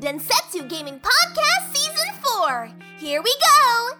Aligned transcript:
Densetsu 0.00 0.66
Gaming 0.66 0.98
Podcast 0.98 1.74
Season 1.74 2.08
4. 2.22 2.72
Here 2.98 3.20
we 3.20 3.30
go! 3.36 3.98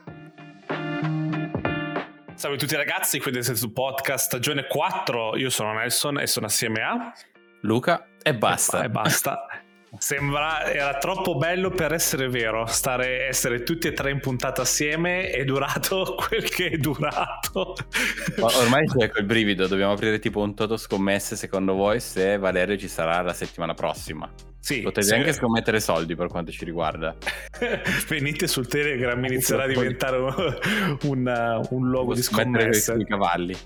Salve 2.34 2.56
a 2.56 2.58
tutti 2.58 2.74
ragazzi, 2.74 3.20
qui 3.20 3.30
del 3.30 3.44
Sensu 3.44 3.70
Podcast 3.70 4.24
stagione 4.24 4.66
4. 4.66 5.36
Io 5.36 5.50
sono 5.50 5.74
Nelson 5.74 6.18
e 6.18 6.26
sono 6.26 6.46
assieme 6.46 6.82
a 6.82 7.12
Luca 7.60 8.06
e 8.22 8.34
basta. 8.34 8.82
E, 8.82 8.88
basta. 8.88 9.44
Sembra 9.98 10.70
era 10.72 10.98
troppo 10.98 11.36
bello 11.36 11.70
per 11.70 11.92
essere 11.92 12.28
vero. 12.28 12.66
Stare 12.66 13.26
essere 13.26 13.62
tutti 13.62 13.88
e 13.88 13.92
tre 13.92 14.10
in 14.10 14.20
puntata 14.20 14.62
assieme 14.62 15.30
è 15.30 15.44
durato 15.44 16.14
quel 16.28 16.48
che 16.48 16.70
è 16.70 16.76
durato. 16.76 17.74
ormai 18.40 18.86
c'è 18.86 19.10
quel 19.10 19.24
brivido, 19.24 19.66
dobbiamo 19.66 19.92
aprire 19.92 20.18
tipo 20.18 20.40
un 20.40 20.54
toto 20.54 20.76
scommesse 20.76 21.34
secondo 21.36 21.74
voi 21.74 22.00
se 22.00 22.38
Valerio 22.38 22.76
ci 22.76 22.88
sarà 22.88 23.20
la 23.22 23.32
settimana 23.32 23.74
prossima. 23.74 24.30
Sì, 24.60 24.82
Potete 24.82 25.06
sì. 25.06 25.14
anche 25.14 25.32
scommettere 25.32 25.80
soldi 25.80 26.14
per 26.14 26.28
quanto 26.28 26.52
ci 26.52 26.64
riguarda. 26.64 27.16
Venite 28.06 28.46
sul 28.46 28.68
Telegram, 28.68 29.22
inizierà 29.24 29.64
a 29.64 29.66
diventare 29.66 30.18
un, 30.18 30.58
un, 31.02 31.66
un 31.70 31.88
luogo 31.88 32.14
di 32.14 32.22
scommesse. 32.22 32.94
i 32.94 33.04
cavalli. 33.04 33.56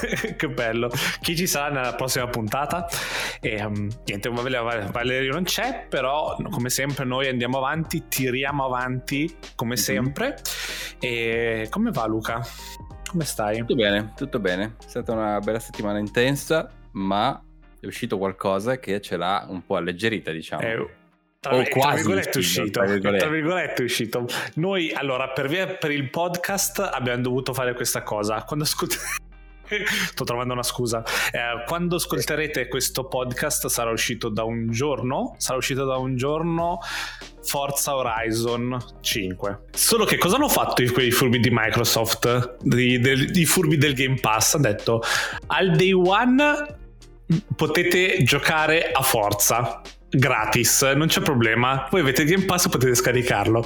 che 0.36 0.48
bello. 0.48 0.90
Chi 1.20 1.36
ci 1.36 1.46
sarà 1.46 1.72
nella 1.72 1.94
prossima 1.94 2.26
puntata? 2.26 2.86
E, 3.40 3.62
um, 3.64 3.88
niente, 4.04 4.28
Valerio 4.28 5.32
non 5.32 5.44
c'è, 5.44 5.86
però 5.88 6.36
come 6.50 6.70
sempre 6.70 7.04
noi 7.04 7.28
andiamo 7.28 7.58
avanti, 7.58 8.04
tiriamo 8.08 8.64
avanti 8.64 9.34
come 9.54 9.74
mm-hmm. 9.74 9.82
sempre. 9.82 10.36
E 11.00 11.66
come 11.70 11.90
va 11.90 12.06
Luca? 12.06 12.40
Come 13.08 13.24
stai? 13.24 13.58
Tutto 13.58 13.74
bene, 13.74 14.12
tutto 14.16 14.38
bene. 14.38 14.74
È 14.78 14.88
stata 14.88 15.12
una 15.12 15.38
bella 15.40 15.60
settimana 15.60 15.98
intensa, 15.98 16.70
ma 16.92 17.42
è 17.80 17.86
uscito 17.86 18.18
qualcosa 18.18 18.78
che 18.78 19.00
ce 19.00 19.16
l'ha 19.16 19.46
un 19.48 19.64
po' 19.64 19.76
alleggerita, 19.76 20.30
diciamo. 20.30 20.62
Eh, 20.62 20.88
tra, 21.40 21.56
oh, 21.56 21.62
tra, 21.62 21.94
virgolette 21.94 22.30
è 22.30 22.38
uscito, 22.38 22.80
tra, 22.80 22.84
virgolette. 22.84 23.82
uscito. 23.82 24.26
Noi 24.54 24.92
allora 24.92 25.28
per, 25.28 25.46
via, 25.46 25.68
per 25.68 25.92
il 25.92 26.10
podcast 26.10 26.80
abbiamo 26.80 27.22
dovuto 27.22 27.54
fare 27.54 27.74
questa 27.74 28.02
cosa. 28.02 28.42
Quando 28.42 28.64
ascoltate 28.64 29.26
Sto 30.10 30.24
trovando 30.24 30.52
una 30.52 30.62
scusa. 30.62 31.02
Eh, 31.30 31.64
quando 31.66 31.96
ascolterete 31.96 32.68
questo 32.68 33.06
podcast 33.06 33.66
sarà 33.66 33.90
uscito 33.90 34.28
da 34.28 34.44
un 34.44 34.70
giorno. 34.70 35.34
Sarà 35.38 35.58
uscito 35.58 35.84
da 35.84 35.96
un 35.96 36.16
giorno 36.16 36.78
Forza 37.42 37.96
Horizon 37.96 38.76
5. 39.00 39.60
Solo 39.72 40.04
che 40.04 40.18
cosa 40.18 40.36
hanno 40.36 40.48
fatto 40.48 40.82
quei 40.92 41.10
furbi 41.10 41.38
di 41.40 41.50
Microsoft? 41.50 42.56
I 42.64 43.44
furbi 43.44 43.76
del 43.76 43.94
Game 43.94 44.18
Pass? 44.20 44.54
Hanno 44.54 44.68
detto 44.68 45.02
al 45.46 45.76
day 45.76 45.92
one 45.92 46.76
potete 47.54 48.22
giocare 48.22 48.90
a 48.90 49.02
Forza 49.02 49.82
gratis, 50.08 50.82
non 50.82 51.08
c'è 51.08 51.20
problema. 51.20 51.86
Voi 51.90 52.00
avete 52.00 52.22
il 52.22 52.30
Game 52.30 52.44
Pass 52.44 52.66
e 52.66 52.68
potete 52.70 52.94
scaricarlo. 52.94 53.64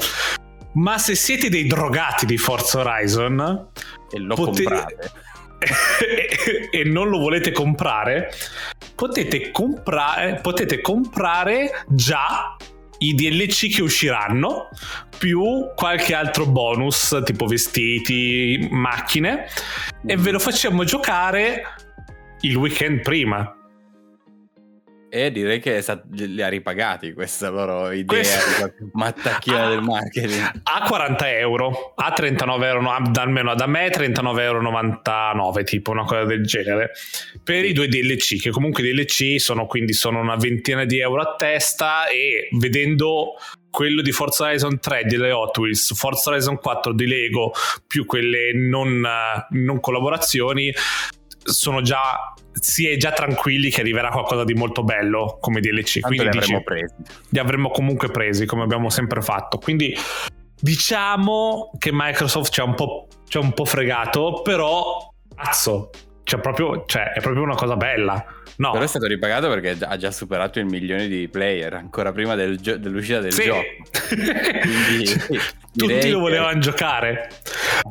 Ma 0.75 0.99
se 0.99 1.15
siete 1.15 1.49
dei 1.49 1.67
drogati 1.67 2.27
di 2.27 2.39
Forza 2.39 2.81
Horizon 2.81 3.69
e 4.11 4.19
lo 4.19 4.35
potete... 4.35 4.65
comprate 4.65 5.13
e 6.71 6.85
non 6.85 7.09
lo 7.09 7.19
volete 7.19 7.53
comprare, 7.53 8.31
potete 8.95 9.51
comprare, 9.51 10.41
potete 10.43 10.81
comprare 10.81 11.85
già 11.89 12.57
i 12.99 13.15
DLC 13.15 13.75
che 13.75 13.83
usciranno 13.83 14.69
più 15.19 15.71
qualche 15.75 16.15
altro 16.15 16.47
bonus 16.47 17.21
tipo 17.25 17.47
vestiti, 17.47 18.69
macchine 18.71 19.47
e 20.07 20.17
ve 20.17 20.31
lo 20.31 20.39
facciamo 20.39 20.85
giocare 20.85 21.63
il 22.41 22.57
weekend 22.57 23.01
prima. 23.03 23.57
E 25.15 25.31
direi 25.31 25.61
che 25.61 25.85
li 26.13 26.41
ha 26.41 26.49
ripagati 26.49 27.13
questa 27.13 27.51
loro 27.51 27.91
idea 27.91 28.07
questa... 28.07 28.69
di 28.69 28.89
mattacchina 28.95 29.69
del 29.69 29.83
marketing. 29.83 30.63
A 30.63 30.87
40 30.89 31.37
euro, 31.37 31.93
a 31.95 32.13
39 32.13 32.67
euro, 32.67 32.91
almeno 32.91 33.55
da 33.55 33.67
me 33.67 33.91
39,99 33.91 34.41
euro, 34.41 35.63
tipo 35.65 35.91
una 35.91 36.05
cosa 36.05 36.25
del 36.25 36.47
genere. 36.47 36.93
Per 37.45 37.63
i 37.63 37.75
due 37.75 37.89
DLC, 37.89 38.41
che 38.41 38.49
comunque 38.49 38.83
i 38.83 38.91
DLC 38.91 39.39
sono 39.39 39.67
quindi 39.67 39.93
sono 39.93 40.19
una 40.19 40.37
ventina 40.37 40.87
di 40.87 41.01
euro 41.01 41.21
a 41.21 41.35
testa 41.37 42.09
e 42.09 42.49
vedendo 42.53 43.35
quello 43.69 44.01
di 44.01 44.13
Forza 44.13 44.45
Horizon 44.45 44.81
3 44.81 45.05
delle 45.05 45.31
Hot 45.31 45.59
Wheels, 45.59 45.95
Forza 45.95 46.31
Horizon 46.31 46.59
4 46.59 46.95
di 46.95 47.07
Lego, 47.07 47.53
più 47.87 48.07
quelle 48.07 48.53
non, 48.55 49.07
non 49.51 49.79
collaborazioni, 49.79 50.73
sono 51.43 51.81
già 51.83 52.33
si 52.53 52.87
è 52.87 52.97
già 52.97 53.13
tranquilli 53.13 53.71
che 53.71 53.81
arriverà 53.81 54.11
qualcosa 54.11 54.45
di 54.45 54.55
molto 54.55 54.83
bello 54.83 55.39
come 55.41 55.61
DLC. 55.61 56.01
Tanto 56.01 56.09
quindi 56.09 56.25
li 56.25 56.39
avremmo 56.39 56.59
dici, 56.59 56.65
presi. 56.65 56.95
Li 57.31 57.39
avremmo 57.39 57.71
comunque 57.71 58.09
presi, 58.11 58.47
come 58.47 58.63
abbiamo 58.63 58.91
sempre 58.91 59.23
fatto. 59.23 59.59
Quindi 59.59 59.97
diciamo 60.61 61.73
che 61.79 61.91
Microsoft 61.93 62.53
ci 62.53 62.61
ha 62.61 62.65
un 62.65 62.75
po', 62.75 63.09
ha 63.33 63.39
un 63.41 63.53
po 63.53 63.65
fregato, 63.65 64.43
però 64.43 65.13
cazzo, 65.35 65.91
cioè 66.23 66.41
proprio, 66.41 66.85
cioè, 66.87 67.13
è 67.13 67.21
proprio 67.21 67.43
una 67.43 67.57
cosa 67.57 67.77
bella. 67.77 68.25
No. 68.63 68.71
Però 68.71 68.85
è 68.85 68.87
stato 68.87 69.07
ripagato 69.07 69.49
perché 69.49 69.77
ha 69.81 69.97
già 69.97 70.13
superato 70.13 70.61
il 70.61 70.67
milione 70.67 71.09
di 71.09 71.27
player 71.27 71.75
ancora 71.75 72.13
prima 72.13 72.37
del 72.37 72.61
gio- 72.61 72.77
dell'uscita 72.77 73.19
del 73.19 73.33
sì. 73.33 73.43
gioco. 73.43 73.63
Quindi, 74.07 75.07
sì, 75.07 75.41
Tutti 75.75 76.11
lo 76.11 76.21
volevano 76.21 76.53
che... 76.53 76.59
giocare. 76.61 77.29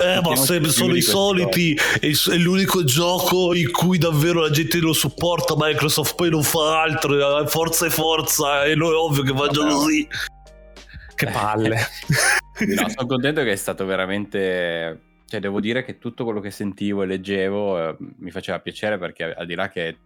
Eh, 0.02 0.22
ma 0.22 0.34
se 0.38 0.64
sono 0.70 0.96
i 0.96 1.02
soliti, 1.02 1.78
è, 2.00 2.08
è 2.08 2.36
l'unico 2.38 2.86
gioco 2.86 3.54
in 3.54 3.70
cui 3.70 3.98
davvero 3.98 4.40
la 4.40 4.50
gente 4.50 4.78
lo 4.78 4.94
supporta. 4.94 5.56
Microsoft 5.58 6.16
poi 6.16 6.30
non 6.30 6.44
fa 6.44 6.84
altro, 6.84 7.46
forza 7.48 7.88
e 7.88 7.90
forza, 7.90 8.64
e 8.64 8.74
noi 8.74 8.94
è 8.94 8.96
ovvio 8.96 9.24
che 9.24 9.34
faccia 9.34 9.66
così. 9.66 10.08
Che 11.16 11.26
palle. 11.26 11.76
no, 12.66 12.90
sono 12.90 13.08
contento 13.08 13.44
che 13.44 13.52
è 13.52 13.58
stato 13.58 13.86
veramente 13.86 15.10
cioè 15.28 15.40
devo 15.40 15.62
dire 15.62 15.84
che 15.84 15.98
tutto 15.98 16.26
quello 16.26 16.42
che 16.42 16.52
sentivo 16.52 17.04
e 17.04 17.06
leggevo 17.06 17.90
eh, 17.90 17.96
mi 18.18 18.32
faceva 18.32 18.60
piacere 18.60 18.98
perché 18.98 19.34
al 19.34 19.46
di 19.46 19.56
là 19.56 19.70
che 19.70 19.98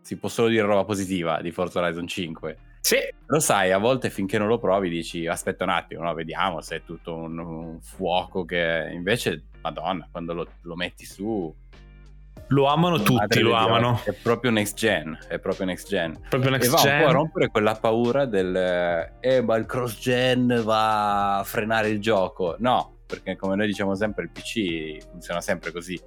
si 0.00 0.16
può 0.16 0.28
solo 0.28 0.48
dire 0.48 0.64
roba 0.66 0.84
positiva 0.84 1.40
di 1.40 1.50
Forza 1.50 1.80
Horizon 1.80 2.06
5 2.06 2.56
sì. 2.80 2.96
lo 3.26 3.40
sai 3.40 3.72
a 3.72 3.78
volte 3.78 4.10
finché 4.10 4.38
non 4.38 4.48
lo 4.48 4.58
provi 4.58 4.88
dici 4.88 5.26
aspetta 5.26 5.64
un 5.64 5.70
attimo 5.70 6.02
no? 6.02 6.14
vediamo 6.14 6.60
se 6.60 6.76
è 6.76 6.82
tutto 6.84 7.14
un, 7.14 7.38
un, 7.38 7.80
fuoco 7.80 8.44
che 8.44 8.90
invece 8.92 9.44
madonna 9.62 10.08
quando 10.10 10.32
lo, 10.32 10.46
lo 10.62 10.74
metti 10.74 11.04
su 11.04 11.54
lo 12.52 12.66
amano 12.66 13.00
tutti, 13.00 13.40
lo 13.40 13.54
amano. 13.54 14.00
È 14.04 14.12
proprio 14.12 14.50
next 14.50 14.76
gen, 14.76 15.16
è 15.28 15.38
proprio 15.38 15.66
next 15.66 15.88
gen. 15.88 16.18
Proprio 16.28 16.50
next 16.50 16.66
e 16.66 16.70
va 16.70 16.78
gen. 16.78 16.94
un 16.94 17.02
po' 17.02 17.08
a 17.08 17.12
rompere 17.12 17.48
quella 17.48 17.74
paura 17.76 18.24
del 18.24 19.12
eh 19.20 19.40
ma 19.40 19.54
il 19.54 19.66
cross 19.66 20.00
gen 20.00 20.60
va 20.64 21.38
a 21.38 21.44
frenare 21.44 21.90
il 21.90 22.00
gioco. 22.00 22.56
No, 22.58 23.02
perché 23.06 23.36
come 23.36 23.54
noi 23.54 23.66
diciamo 23.66 23.94
sempre 23.94 24.24
il 24.24 24.30
PC 24.30 25.08
funziona 25.10 25.40
sempre 25.40 25.70
così 25.70 26.00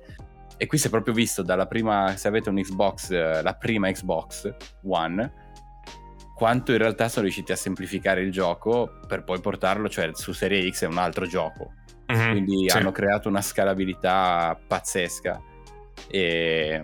e 0.58 0.66
qui 0.68 0.78
si 0.78 0.88
è 0.88 0.90
proprio 0.90 1.14
visto 1.14 1.42
dalla 1.42 1.66
prima 1.66 2.16
se 2.16 2.28
avete 2.28 2.50
un 2.50 2.56
Xbox 2.56 3.10
la 3.42 3.56
prima 3.56 3.92
Xbox 3.92 4.54
One 4.86 5.44
quanto 6.34 6.72
in 6.72 6.78
realtà 6.78 7.08
sono 7.08 7.24
riusciti 7.24 7.52
a 7.52 7.56
semplificare 7.56 8.22
il 8.22 8.32
gioco 8.32 9.00
per 9.08 9.24
poi 9.24 9.40
portarlo 9.40 9.88
cioè 9.88 10.10
su 10.14 10.34
Serie 10.34 10.70
X 10.70 10.84
è 10.84 10.88
un 10.88 10.98
altro 10.98 11.26
gioco. 11.26 11.74
Mm-hmm, 12.12 12.32
quindi 12.32 12.70
sì. 12.70 12.78
hanno 12.78 12.92
creato 12.92 13.30
una 13.30 13.42
scalabilità 13.42 14.60
pazzesca. 14.68 15.42
E 16.10 16.82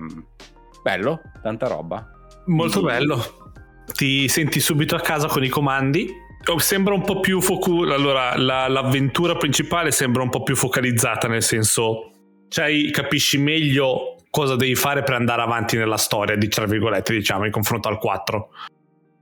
bello 0.81 1.21
tanta 1.41 1.67
roba. 1.67 2.09
Molto 2.45 2.81
quindi... 2.81 2.99
bello. 2.99 3.53
Ti 3.93 4.27
senti 4.27 4.59
subito 4.59 4.95
a 4.95 5.01
casa 5.01 5.27
con 5.27 5.43
i 5.43 5.49
comandi. 5.49 6.09
Sembra 6.57 6.93
un 6.93 7.01
po' 7.01 7.19
più 7.19 7.41
focu- 7.41 7.91
allora 7.91 8.37
la, 8.37 8.67
l'avventura 8.67 9.35
principale 9.35 9.91
sembra 9.91 10.23
un 10.23 10.29
po' 10.29 10.41
più 10.41 10.55
focalizzata 10.55 11.27
nel 11.27 11.43
senso 11.43 12.11
cioè 12.49 12.89
capisci 12.91 13.37
meglio 13.37 14.15
cosa 14.29 14.55
devi 14.55 14.75
fare 14.75 15.03
per 15.03 15.15
andare 15.15 15.41
avanti 15.41 15.77
nella 15.77 15.97
storia 15.97 16.35
di 16.35 16.47
tra 16.47 16.65
virgolette 16.65 17.13
diciamo 17.13 17.45
in 17.45 17.51
confronto 17.51 17.87
al 17.87 17.97
4 17.97 18.49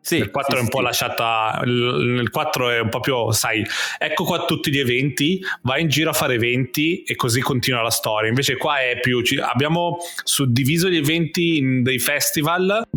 sì, 0.07 0.15
il 0.15 0.31
4 0.31 0.53
sì, 0.53 0.57
è 0.57 0.61
un 0.63 0.69
po' 0.69 0.77
sì. 0.77 0.83
lasciata 0.85 1.61
nel 1.65 2.29
4 2.29 2.69
è 2.69 2.79
un 2.79 2.87
po' 2.87 3.01
più 3.01 3.29
sai 3.31 3.65
ecco 3.97 4.23
qua 4.23 4.45
tutti 4.45 4.71
gli 4.71 4.79
eventi 4.79 5.41
vai 5.63 5.81
in 5.81 5.89
giro 5.89 6.11
a 6.11 6.13
fare 6.13 6.35
eventi 6.35 7.03
e 7.03 7.15
così 7.15 7.41
continua 7.41 7.81
la 7.81 7.89
storia. 7.89 8.29
Invece 8.29 8.55
qua 8.55 8.79
è 8.79 8.99
più 9.01 9.21
abbiamo 9.41 9.97
suddiviso 10.23 10.87
gli 10.87 10.95
eventi 10.95 11.57
in 11.57 11.83
dei 11.83 11.99
festival 11.99 12.87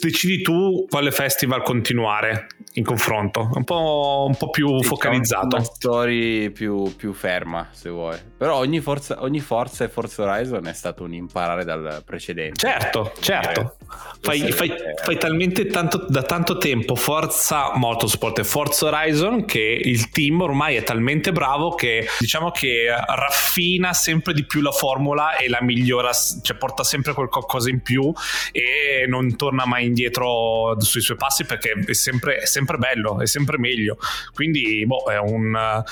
decidi 0.00 0.42
tu 0.42 0.84
quale 0.90 1.12
festival 1.12 1.62
continuare 1.62 2.48
in 2.78 2.84
confronto 2.84 3.50
un 3.54 3.64
po', 3.64 4.24
un 4.28 4.36
po 4.36 4.50
più 4.50 4.78
sì, 4.78 4.86
focalizzato. 4.86 5.56
una 5.56 5.64
storia 5.64 6.50
più, 6.50 6.94
più, 6.96 7.12
ferma 7.12 7.68
se 7.72 7.90
vuoi. 7.90 8.16
Però 8.36 8.56
ogni 8.56 8.80
forza, 8.80 9.22
ogni 9.22 9.40
forza 9.40 9.84
e 9.84 9.88
Forza 9.88 10.22
Horizon 10.22 10.66
è 10.66 10.72
stato 10.72 11.04
un 11.04 11.12
imparare 11.12 11.64
dal 11.64 12.02
precedente. 12.04 12.66
Certo 12.66 13.12
certo. 13.20 13.76
fai, 14.20 14.52
fai, 14.52 14.72
fai 15.02 15.18
talmente 15.18 15.66
tanto 15.66 16.06
da 16.08 16.22
tanto 16.22 16.58
tempo 16.58 16.94
Forza 16.94 17.72
Motorsport 17.74 18.38
e 18.38 18.44
Forza 18.44 18.86
Horizon 18.86 19.44
che 19.44 19.80
il 19.82 20.10
team 20.10 20.40
ormai 20.40 20.76
è 20.76 20.82
talmente 20.82 21.32
bravo 21.32 21.74
che 21.74 22.06
diciamo 22.18 22.50
che 22.50 22.86
raffina 22.88 23.92
sempre 23.92 24.32
di 24.32 24.44
più 24.44 24.60
la 24.60 24.72
formula 24.72 25.36
e 25.36 25.48
la 25.48 25.62
migliora, 25.62 26.10
cioè 26.12 26.56
porta 26.56 26.84
sempre 26.84 27.12
qualcosa 27.12 27.70
in 27.70 27.80
più 27.80 28.12
e 28.52 29.06
non 29.06 29.36
torna 29.36 29.66
mai 29.66 29.86
indietro 29.86 30.76
sui 30.80 31.00
suoi 31.00 31.16
passi 31.16 31.44
perché 31.44 31.72
è 31.86 31.92
sempre, 31.92 32.36
è 32.38 32.46
sempre 32.46 32.67
sempre 32.68 32.76
bello, 32.76 33.20
è 33.20 33.26
sempre 33.26 33.58
meglio. 33.58 33.96
Quindi, 34.34 34.84
boh, 34.84 35.04
è 35.10 35.18
un, 35.18 35.82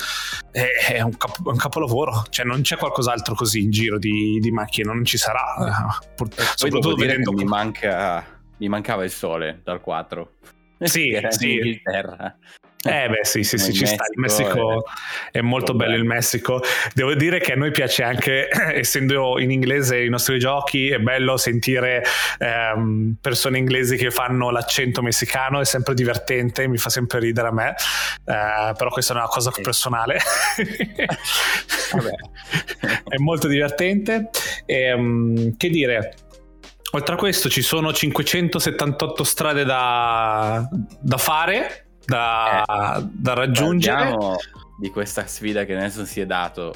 è, 0.51 0.67
è 0.93 1.01
un, 1.01 1.17
cap- 1.17 1.45
un 1.45 1.57
capolavoro. 1.57 2.25
Cioè, 2.29 2.45
non 2.45 2.61
c'è 2.61 2.77
qualcos'altro 2.77 3.33
così 3.33 3.61
in 3.61 3.71
giro 3.71 3.97
di, 3.97 4.37
di 4.39 4.51
macchine, 4.51 4.93
non 4.93 5.03
ci 5.03 5.17
sarà. 5.17 5.97
Pur- 6.15 6.33
soprattutto 6.55 6.95
vedendo. 6.95 7.31
Mi, 7.31 7.45
manca, 7.45 8.23
mi 8.57 8.69
mancava 8.69 9.03
il 9.03 9.11
sole 9.11 9.61
dal 9.63 9.81
4. 9.81 10.31
Sì, 10.79 11.17
sì. 11.29 11.53
In 11.53 11.55
Inghilterra. 11.57 12.37
Eh 12.83 13.09
beh 13.09 13.25
sì 13.25 13.43
sì, 13.43 13.57
sì 13.57 13.73
ci 13.73 13.87
sta, 13.87 14.05
il 14.13 14.19
Messico 14.19 14.83
è, 15.31 15.39
è 15.39 15.41
molto 15.41 15.73
bello 15.73 15.95
il 15.95 16.03
Messico, 16.03 16.61
devo 16.93 17.15
dire 17.15 17.39
che 17.39 17.53
a 17.53 17.55
noi 17.55 17.71
piace 17.71 18.03
anche, 18.03 18.47
essendo 18.75 19.39
in 19.39 19.49
inglese 19.49 20.03
i 20.03 20.09
nostri 20.09 20.37
giochi, 20.37 20.89
è 20.89 20.99
bello 20.99 21.37
sentire 21.37 22.03
ehm, 22.37 23.15
persone 23.19 23.57
inglesi 23.57 23.97
che 23.97 24.11
fanno 24.11 24.51
l'accento 24.51 25.01
messicano, 25.01 25.59
è 25.59 25.65
sempre 25.65 25.95
divertente, 25.95 26.67
mi 26.67 26.77
fa 26.77 26.89
sempre 26.89 27.17
ridere 27.19 27.47
a 27.47 27.51
me, 27.51 27.69
eh, 27.71 28.73
però 28.77 28.91
questa 28.91 29.13
è 29.13 29.17
una 29.17 29.25
cosa 29.25 29.51
personale, 29.59 30.19
è 33.09 33.17
molto 33.17 33.47
divertente. 33.47 34.29
E, 34.65 34.81
ehm, 34.81 35.57
che 35.57 35.69
dire, 35.69 36.13
Oltre 36.91 37.15
a 37.15 37.17
questo 37.17 37.49
ci 37.49 37.61
sono 37.61 37.91
578 37.91 39.23
strade 39.25 39.65
da, 39.65 40.65
da 41.01 41.17
fare 41.17 41.86
da, 42.07 42.63
eh, 42.63 43.07
da 43.11 43.33
raggiungere. 43.33 44.15
Di 44.79 44.89
questa 44.89 45.27
sfida 45.27 45.65
che 45.65 45.75
Nelson 45.75 46.05
si 46.05 46.21
è 46.21 46.25
dato. 46.25 46.73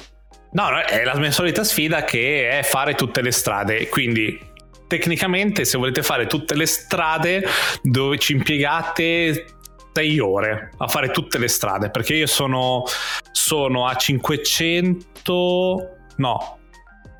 No, 0.52 0.68
no, 0.68 0.80
è 0.80 1.02
la 1.04 1.16
mia 1.16 1.30
solita 1.30 1.64
sfida 1.64 2.04
che 2.04 2.50
è 2.50 2.62
fare 2.62 2.94
tutte 2.94 3.22
le 3.22 3.30
strade. 3.30 3.88
Quindi, 3.88 4.38
tecnicamente, 4.86 5.64
se 5.64 5.78
volete 5.78 6.02
fare 6.02 6.26
tutte 6.26 6.54
le 6.54 6.66
strade, 6.66 7.44
dove 7.82 8.18
ci 8.18 8.32
impiegate 8.32 9.46
6 9.94 10.18
ore 10.18 10.70
a 10.76 10.88
fare 10.88 11.10
tutte 11.10 11.38
le 11.38 11.48
strade. 11.48 11.88
Perché 11.88 12.14
io 12.14 12.26
sono, 12.26 12.84
sono 13.30 13.86
a 13.86 13.94
500. 13.94 15.88
No, 16.16 16.58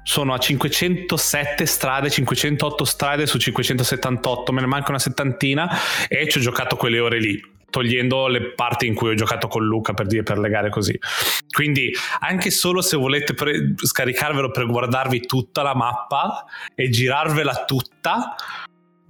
sono 0.02 0.34
a 0.34 0.38
507 0.38 1.64
strade, 1.64 2.10
508 2.10 2.84
strade 2.84 3.26
su 3.26 3.38
578, 3.38 4.52
me 4.52 4.60
ne 4.60 4.66
manca 4.66 4.90
una 4.90 4.98
settantina 4.98 5.70
e 6.08 6.28
ci 6.28 6.38
ho 6.38 6.40
giocato 6.42 6.76
quelle 6.76 6.98
ore 6.98 7.18
lì 7.18 7.51
togliendo 7.72 8.26
le 8.26 8.52
parti 8.52 8.86
in 8.86 8.94
cui 8.94 9.08
ho 9.08 9.14
giocato 9.14 9.48
con 9.48 9.64
Luca 9.64 9.94
per 9.94 10.06
dire 10.06 10.22
per 10.22 10.38
le 10.38 10.50
gare 10.50 10.68
così. 10.68 10.96
Quindi 11.50 11.90
anche 12.20 12.50
solo 12.50 12.82
se 12.82 12.98
volete 12.98 13.32
pre- 13.32 13.72
scaricarvelo 13.76 14.50
per 14.50 14.66
guardarvi 14.66 15.20
tutta 15.22 15.62
la 15.62 15.74
mappa 15.74 16.44
e 16.74 16.90
girarvela 16.90 17.64
tutta, 17.64 18.34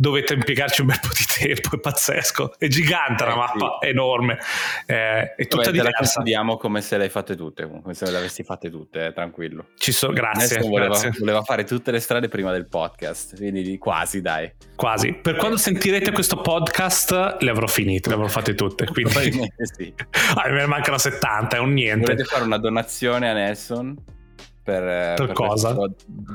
dovete 0.03 0.35
impiegarci 0.35 0.81
un 0.81 0.89
bel 0.89 0.99
po' 1.01 1.11
di 1.17 1.47
tempo, 1.47 1.77
è 1.77 1.79
pazzesco, 1.79 2.55
è 2.59 2.67
gigante 2.67 3.23
eh, 3.23 3.27
la 3.29 3.37
mappa, 3.37 3.79
sì. 3.81 3.87
è 3.87 3.91
enorme, 3.91 4.37
eh, 4.85 5.35
è 5.37 5.47
tutta 5.47 5.63
Vabbè, 5.63 5.71
diversa. 5.71 5.71
Te 5.71 5.81
la 5.81 5.93
consigliamo 5.93 6.57
come 6.57 6.81
se 6.81 6.97
le 6.97 7.05
hai 7.05 7.09
fatte 7.09 7.37
tutte, 7.37 7.69
come 7.69 7.95
se 7.95 8.11
le 8.11 8.17
avessi 8.17 8.43
fatte 8.43 8.69
tutte, 8.69 9.07
eh, 9.07 9.13
tranquillo. 9.13 9.67
Ci 9.77 9.93
so, 9.93 10.09
grazie, 10.09 10.59
voleva, 10.59 10.87
grazie. 10.87 11.13
voleva, 11.17 11.43
fare 11.43 11.63
tutte 11.63 11.93
le 11.93 12.01
strade 12.01 12.27
prima 12.27 12.51
del 12.51 12.67
podcast, 12.67 13.37
quindi 13.37 13.79
quasi 13.79 14.21
dai. 14.21 14.51
Quasi, 14.75 15.13
per 15.13 15.37
quando 15.37 15.57
sentirete 15.57 16.11
questo 16.11 16.41
podcast 16.41 17.37
le 17.39 17.51
avrò 17.51 17.69
finite, 17.69 18.09
le 18.09 18.17
avrò 18.17 18.27
fatte 18.27 18.55
tutte, 18.57 18.87
quindi... 18.87 19.13
sì. 19.63 19.95
ah, 20.35 20.49
me 20.49 20.61
ne 20.61 20.67
mancano 20.67 20.99
70, 20.99 21.57
è 21.57 21.61
un 21.61 21.73
niente. 21.73 22.07
Volete 22.07 22.25
fare 22.25 22.43
una 22.43 22.59
donazione 22.59 23.31
a 23.31 23.35
Nelson? 23.35 23.97
Per, 24.63 24.83
eh, 24.83 25.15
per, 25.17 25.27
per 25.27 25.35
cosa? 25.35 25.75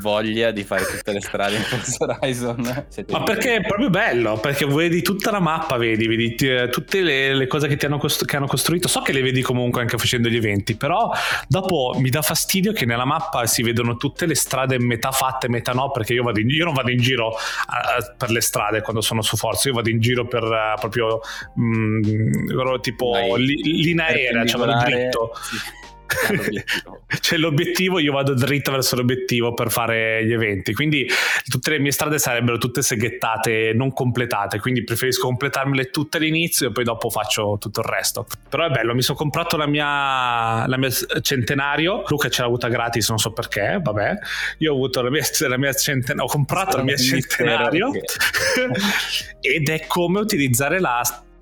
voglia 0.01 0.51
di 0.51 0.63
fare 0.63 0.83
tutte 0.83 1.13
le 1.13 1.21
strade 1.21 1.55
in 1.55 1.61
Forza 1.61 2.05
Horizon. 2.05 2.85
Ma 3.09 3.23
perché 3.23 3.55
è 3.55 3.61
proprio 3.61 3.89
bello, 3.89 4.37
perché 4.37 4.65
vedi 4.65 5.01
tutta 5.01 5.31
la 5.31 5.39
mappa, 5.39 5.77
vedi, 5.77 6.07
vedi 6.07 6.35
eh, 6.35 6.69
tutte 6.69 7.01
le, 7.01 7.33
le 7.33 7.47
cose 7.47 7.67
che, 7.67 7.77
ti 7.77 7.85
hanno 7.85 7.97
costru- 7.97 8.27
che 8.27 8.35
hanno 8.35 8.47
costruito. 8.47 8.87
So 8.89 9.01
che 9.01 9.13
le 9.13 9.21
vedi 9.21 9.41
comunque 9.41 9.81
anche 9.81 9.97
facendo 9.97 10.27
gli 10.27 10.35
eventi, 10.35 10.75
però 10.75 11.09
dopo 11.47 11.95
mi 11.99 12.09
dà 12.09 12.21
fastidio 12.21 12.73
che 12.73 12.85
nella 12.85 13.05
mappa 13.05 13.45
si 13.45 13.63
vedono 13.63 13.95
tutte 13.95 14.25
le 14.25 14.35
strade 14.35 14.77
metà 14.77 15.11
fatte, 15.11 15.47
metà 15.47 15.71
no, 15.71 15.91
perché 15.91 16.13
io, 16.13 16.29
in, 16.35 16.49
io 16.49 16.65
non 16.65 16.73
vado 16.73 16.91
in 16.91 16.99
giro 16.99 17.29
uh, 17.29 18.15
per 18.17 18.29
le 18.29 18.41
strade 18.41 18.81
quando 18.81 19.01
sono 19.01 19.21
su 19.21 19.37
Forza, 19.37 19.69
io 19.69 19.75
vado 19.75 19.89
in 19.89 19.99
giro 19.99 20.27
per 20.27 20.43
uh, 20.43 20.79
proprio 20.79 21.21
mh, 21.55 21.63
mm, 21.63 22.79
tipo 22.81 23.35
li, 23.37 23.55
linea 23.63 24.07
aerea, 24.07 24.45
cioè 24.45 24.59
vado 24.59 24.83
dritto. 24.83 25.31
Sì 25.41 25.85
c'è 27.19 27.37
l'obiettivo, 27.37 27.99
io 27.99 28.13
vado 28.13 28.33
dritto 28.33 28.71
verso 28.71 28.95
l'obiettivo 28.95 29.53
per 29.53 29.71
fare 29.71 30.25
gli 30.25 30.31
eventi. 30.31 30.73
Quindi 30.73 31.07
tutte 31.47 31.71
le 31.71 31.79
mie 31.79 31.91
strade 31.91 32.17
sarebbero 32.17 32.57
tutte 32.57 32.81
seghettate, 32.81 33.73
non 33.73 33.93
completate. 33.93 34.59
Quindi 34.59 34.83
preferisco 34.83 35.27
completarmele 35.27 35.89
tutte 35.89 36.17
all'inizio 36.17 36.69
e 36.69 36.71
poi 36.71 36.83
dopo 36.83 37.09
faccio 37.09 37.57
tutto 37.59 37.81
il 37.81 37.87
resto. 37.87 38.25
Però 38.49 38.65
è 38.65 38.69
bello, 38.69 38.93
mi 38.93 39.01
sono 39.01 39.17
comprato 39.17 39.57
la 39.57 39.67
mia, 39.67 40.65
la 40.67 40.77
mia 40.77 40.89
centenario. 41.21 42.03
Luca 42.07 42.29
ce 42.29 42.41
l'ha 42.41 42.47
avuta 42.47 42.67
gratis, 42.67 43.09
non 43.09 43.17
so 43.17 43.31
perché. 43.31 43.79
Vabbè, 43.81 44.13
io 44.59 44.71
ho 44.71 44.75
avuto 44.75 45.01
la 45.01 45.09
mia, 45.09 45.23
la 45.47 45.57
mia 45.57 45.73
centenario, 45.73 46.23
ho 46.23 46.27
comprato 46.27 46.77
la 46.77 46.83
mia 46.83 46.97
centenario 46.97 47.91
ed 49.41 49.69
è 49.69 49.85
come 49.87 50.19
utilizzare 50.19 50.79
la 50.79 50.99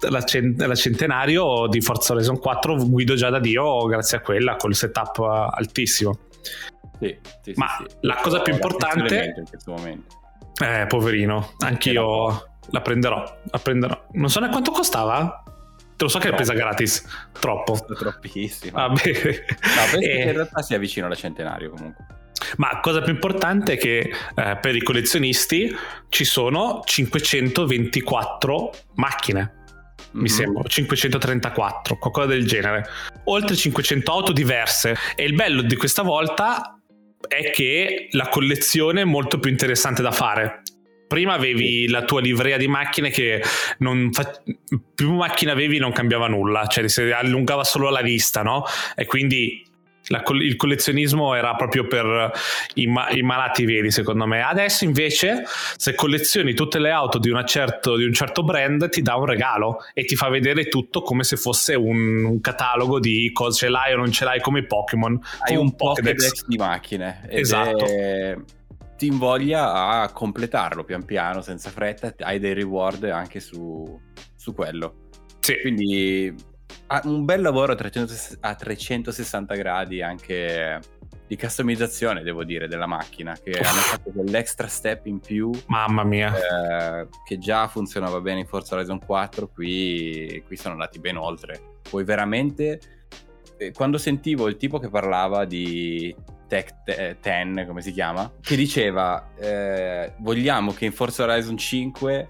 la, 0.10 0.24
cent- 0.24 0.62
la, 0.62 0.76
centenario 0.76 1.68
di 1.68 1.82
Forza 1.82 2.14
Horizon 2.14 2.40
4 2.40 2.76
guido 2.88 3.16
già 3.16 3.30
da 3.30 3.40
Dio 3.40 3.86
grazie 3.86 4.18
a 4.18 4.22
quella 4.22 4.56
col 4.56 4.76
setup 4.76 5.20
altissimo. 5.20 6.20
Sì, 7.00 7.18
sì, 7.42 7.54
ma 7.56 7.68
sì, 7.78 7.96
la 8.02 8.16
cosa 8.22 8.42
più 8.42 8.54
importante 8.54 9.34
in 9.38 9.46
questo 9.48 9.72
momento. 9.72 10.24
Eh 10.64 10.86
poverino 10.88 11.56
anch'io 11.60 12.28
la, 12.28 12.48
la 12.70 12.82
prenderò 12.82 13.38
la 13.52 13.60
prenderò. 13.60 14.08
Non 14.14 14.30
so 14.30 14.40
neanche 14.40 14.58
quanto 14.58 14.72
costava? 14.72 15.44
Te 15.98 16.04
lo 16.04 16.10
so 16.10 16.20
che 16.20 16.30
è 16.30 16.34
presa 16.34 16.54
gratis, 16.54 17.06
troppo. 17.40 17.80
Troppissimo. 17.98 18.78
Ah, 18.78 18.88
no, 18.88 18.96
penso 19.02 19.28
e... 19.28 20.00
che 20.00 20.24
in 20.26 20.34
realtà 20.34 20.62
sia 20.62 20.78
vicino 20.78 21.06
alla 21.06 21.16
centenario 21.16 21.70
comunque. 21.70 22.06
Ma 22.58 22.80
cosa 22.82 23.02
più 23.02 23.14
importante 23.14 23.74
è 23.74 23.78
che 23.78 24.12
eh, 24.36 24.58
per 24.60 24.76
i 24.76 24.82
collezionisti 24.82 25.74
ci 26.10 26.26
sono 26.26 26.82
524 26.84 28.72
macchine 28.96 29.64
mi 30.12 30.22
mm-hmm. 30.22 30.26
sembra 30.26 30.64
534, 30.64 31.98
qualcosa 31.98 32.28
del 32.28 32.46
genere, 32.46 32.88
oltre 33.26 33.56
500 33.56 34.12
auto 34.12 34.32
diverse. 34.32 34.96
E 35.16 35.24
il 35.24 35.34
bello 35.34 35.62
di 35.62 35.76
questa 35.76 36.04
volta 36.04 36.80
è 37.28 37.52
che 37.52 38.08
la 38.12 38.30
collezione 38.30 39.02
è 39.02 39.06
molto 39.06 39.40
più 39.40 39.50
interessante 39.50 40.02
da 40.02 40.12
fare. 40.12 40.62
Prima 41.08 41.34
avevi 41.34 41.88
la 41.88 42.04
tua 42.04 42.20
livrea 42.20 42.58
di 42.58 42.68
macchine 42.68 43.10
che 43.10 43.42
non 43.80 44.12
fa... 44.12 44.32
più 44.96 45.14
macchine 45.14 45.52
avevi 45.52 45.78
non 45.78 45.92
cambiava 45.92 46.28
nulla, 46.28 46.66
cioè 46.68 46.88
si 46.88 47.02
allungava 47.02 47.64
solo 47.64 47.90
la 47.90 48.02
vista, 48.02 48.42
no? 48.42 48.64
E 48.96 49.06
quindi 49.06 49.64
la, 50.08 50.24
il 50.40 50.56
collezionismo 50.56 51.34
era 51.34 51.56
proprio 51.56 51.88
per 51.88 52.32
i, 52.76 52.88
ma, 52.88 53.10
i, 53.10 53.22
malati 53.22 53.66
veri, 53.66 53.92
secondo 53.92 54.26
me. 54.26 54.42
Adesso 54.42 54.84
invece, 54.84 55.44
se 55.78 55.96
collezioni 55.96 56.54
tutte 56.54 56.80
le 56.80 56.92
auto 56.92 57.18
di, 57.18 57.32
certo, 57.46 57.96
di, 57.98 58.06
un 58.06 58.14
certo 58.14 58.44
brand, 58.44 58.90
ti 58.90 59.02
dà 59.02 59.16
un 59.16 59.26
regalo 59.26 59.78
e 59.94 60.06
ti 60.06 60.16
fa 60.16 60.30
vedere 60.30 60.68
tutto 60.68 61.02
come 61.02 61.24
se 61.24 61.38
fosse 61.38 61.76
un, 61.76 62.24
un 62.24 62.42
catalogo 62.42 63.00
di 63.00 63.32
cosa 63.32 63.58
ce 63.58 63.70
l'hai 63.70 63.94
o 63.94 63.98
non 63.98 64.12
ce 64.12 64.26
l'hai, 64.26 64.42
come 64.42 64.60
i 64.60 64.66
Pokémon. 64.66 65.20
Hai 65.40 65.56
un, 65.56 65.64
un 65.64 65.76
Pokédex 65.76 66.46
di 66.46 66.58
macchine. 66.58 67.26
Esatto. 67.30 67.86
È... 67.86 68.36
Ti 68.98 69.08
invoglia 69.08 70.02
a 70.02 70.12
completarlo 70.12 70.84
pian 70.84 71.04
piano, 71.04 71.42
senza 71.42 71.70
fretta. 71.70 72.14
Hai 72.20 72.40
dei 72.40 72.54
reward 72.54 73.04
anche 73.06 73.40
su, 73.40 74.00
su 74.36 74.54
quello. 74.54 75.10
Sì. 75.40 75.60
Quindi 75.60 76.34
un 77.04 77.26
bel 77.26 77.42
lavoro 77.42 77.74
a, 77.74 77.76
300, 77.76 78.38
a 78.42 78.56
360 78.56 79.56
gradi 79.56 80.02
anche 80.02 80.80
di 81.28 81.38
customizzazione, 81.38 82.22
devo 82.22 82.44
dire, 82.44 82.68
della 82.68 82.86
macchina, 82.86 83.36
che 83.42 83.52
hanno 83.52 83.80
fatto 83.80 84.12
quell'extra 84.12 84.68
step 84.68 85.08
in 85.08 85.20
più. 85.20 85.52
Mamma 85.68 86.04
mia. 86.04 86.34
Eh, 86.36 87.08
che 87.26 87.38
già 87.38 87.68
funzionava 87.68 88.22
bene 88.22 88.42
in 88.42 88.46
Forza 88.46 88.76
Horizon 88.76 89.00
4, 89.04 89.48
qui, 89.48 90.44
qui 90.46 90.56
sono 90.56 90.74
andati 90.74 91.00
ben 91.00 91.18
oltre. 91.18 91.80
Poi 91.90 92.04
veramente, 92.04 92.80
eh, 93.58 93.72
quando 93.72 93.98
sentivo 93.98 94.48
il 94.48 94.58
tipo 94.58 94.78
che 94.78 94.90
parlava 94.90 95.46
di 95.46 96.16
Tech 96.48 96.84
10, 97.20 97.66
come 97.66 97.82
si 97.82 97.92
chiama, 97.92 98.32
che 98.40 98.56
diceva, 98.56 99.32
eh, 99.40 100.14
vogliamo 100.20 100.74
che 100.74 100.86
in 100.86 100.94
Forza 100.94 101.24
Horizon 101.24 101.58
5 101.58 102.28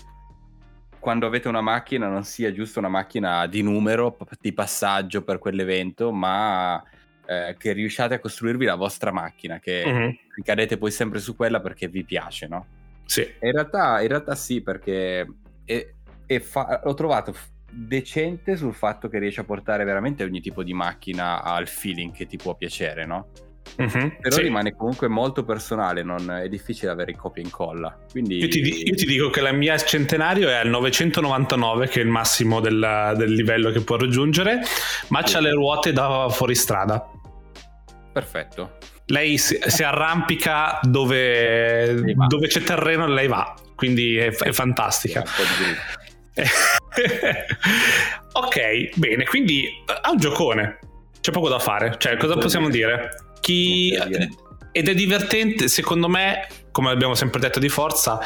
quando 1.05 1.27
avete 1.27 1.47
una 1.47 1.61
macchina 1.61 2.07
non 2.07 2.23
sia 2.23 2.51
giusto 2.51 2.79
una 2.79 2.87
macchina 2.87 3.45
di 3.45 3.61
numero, 3.61 4.17
di 4.41 4.53
passaggio 4.53 5.21
per 5.21 5.37
quell'evento, 5.37 6.11
ma 6.11 6.83
eh, 7.27 7.55
che 7.59 7.73
riusciate 7.73 8.15
a 8.15 8.19
costruirvi 8.19 8.65
la 8.65 8.73
vostra 8.73 9.11
macchina, 9.11 9.59
che 9.59 9.83
mm-hmm. 9.85 10.09
ricadete 10.35 10.79
poi 10.79 10.89
sempre 10.89 11.19
su 11.19 11.35
quella 11.35 11.61
perché 11.61 11.89
vi 11.89 12.03
piace, 12.03 12.47
no? 12.47 12.65
Sì. 13.05 13.21
In 13.21 13.51
realtà, 13.51 14.01
in 14.01 14.07
realtà 14.07 14.33
sì, 14.33 14.63
perché 14.63 15.27
è, 15.63 15.87
è 16.25 16.39
fa- 16.39 16.81
l'ho 16.83 16.95
trovato 16.95 17.35
decente 17.69 18.55
sul 18.55 18.73
fatto 18.73 19.07
che 19.07 19.19
riesce 19.19 19.41
a 19.41 19.43
portare 19.43 19.83
veramente 19.83 20.23
ogni 20.23 20.41
tipo 20.41 20.63
di 20.63 20.73
macchina 20.73 21.43
al 21.43 21.67
feeling 21.67 22.13
che 22.13 22.25
ti 22.25 22.37
può 22.37 22.55
piacere, 22.55 23.05
no? 23.05 23.27
Uh-huh, 23.77 24.13
però 24.21 24.35
sì. 24.35 24.41
rimane 24.41 24.75
comunque 24.75 25.07
molto 25.07 25.43
personale, 25.43 26.01
non 26.01 26.31
è 26.31 26.47
difficile 26.47 26.91
avere 26.91 27.13
copia 27.15 27.41
e 27.41 27.45
incolla. 27.45 27.97
Quindi... 28.09 28.37
Io, 28.37 28.47
ti, 28.47 28.61
io, 28.61 28.95
ti, 28.95 29.05
dico 29.05 29.29
che 29.29 29.41
la 29.41 29.51
mia 29.51 29.75
centenario 29.77 30.47
è 30.49 30.53
al 30.53 30.69
999, 30.69 31.87
che 31.87 31.99
è 31.99 32.03
il 32.03 32.09
massimo 32.09 32.61
del, 32.61 33.13
del 33.17 33.33
livello 33.33 33.71
che 33.71 33.81
può 33.81 33.97
raggiungere, 33.97 34.61
ma 35.09 35.25
sì. 35.25 35.33
c'ha 35.33 35.39
le 35.41 35.51
ruote 35.51 35.91
da 35.91 36.29
fuoristrada. 36.29 37.09
Perfetto. 38.13 38.77
Lei 39.07 39.37
si, 39.37 39.59
si 39.65 39.83
arrampica 39.83 40.79
dove, 40.81 42.15
dove, 42.27 42.47
c'è 42.47 42.61
terreno 42.61 43.05
e 43.05 43.09
lei 43.09 43.27
va, 43.27 43.53
quindi 43.75 44.15
è, 44.15 44.31
è 44.31 44.51
fantastica. 44.51 45.23
ok, 48.33 48.89
bene, 48.95 49.25
quindi 49.25 49.67
ha 50.01 50.09
un 50.09 50.17
giocone. 50.17 50.79
C'è 51.19 51.31
poco 51.31 51.49
da 51.49 51.59
fare. 51.59 51.95
Cioè, 51.97 52.17
cosa 52.17 52.37
possiamo 52.37 52.69
dire? 52.69 53.09
Chi... 53.45 53.95
Ed 54.71 54.89
è 54.89 54.95
divertente, 54.95 55.67
secondo 55.67 56.09
me, 56.09 56.47
come 56.71 56.89
abbiamo 56.89 57.13
sempre 57.13 57.39
detto 57.39 57.59
di 57.59 57.69
Forza, 57.69 58.19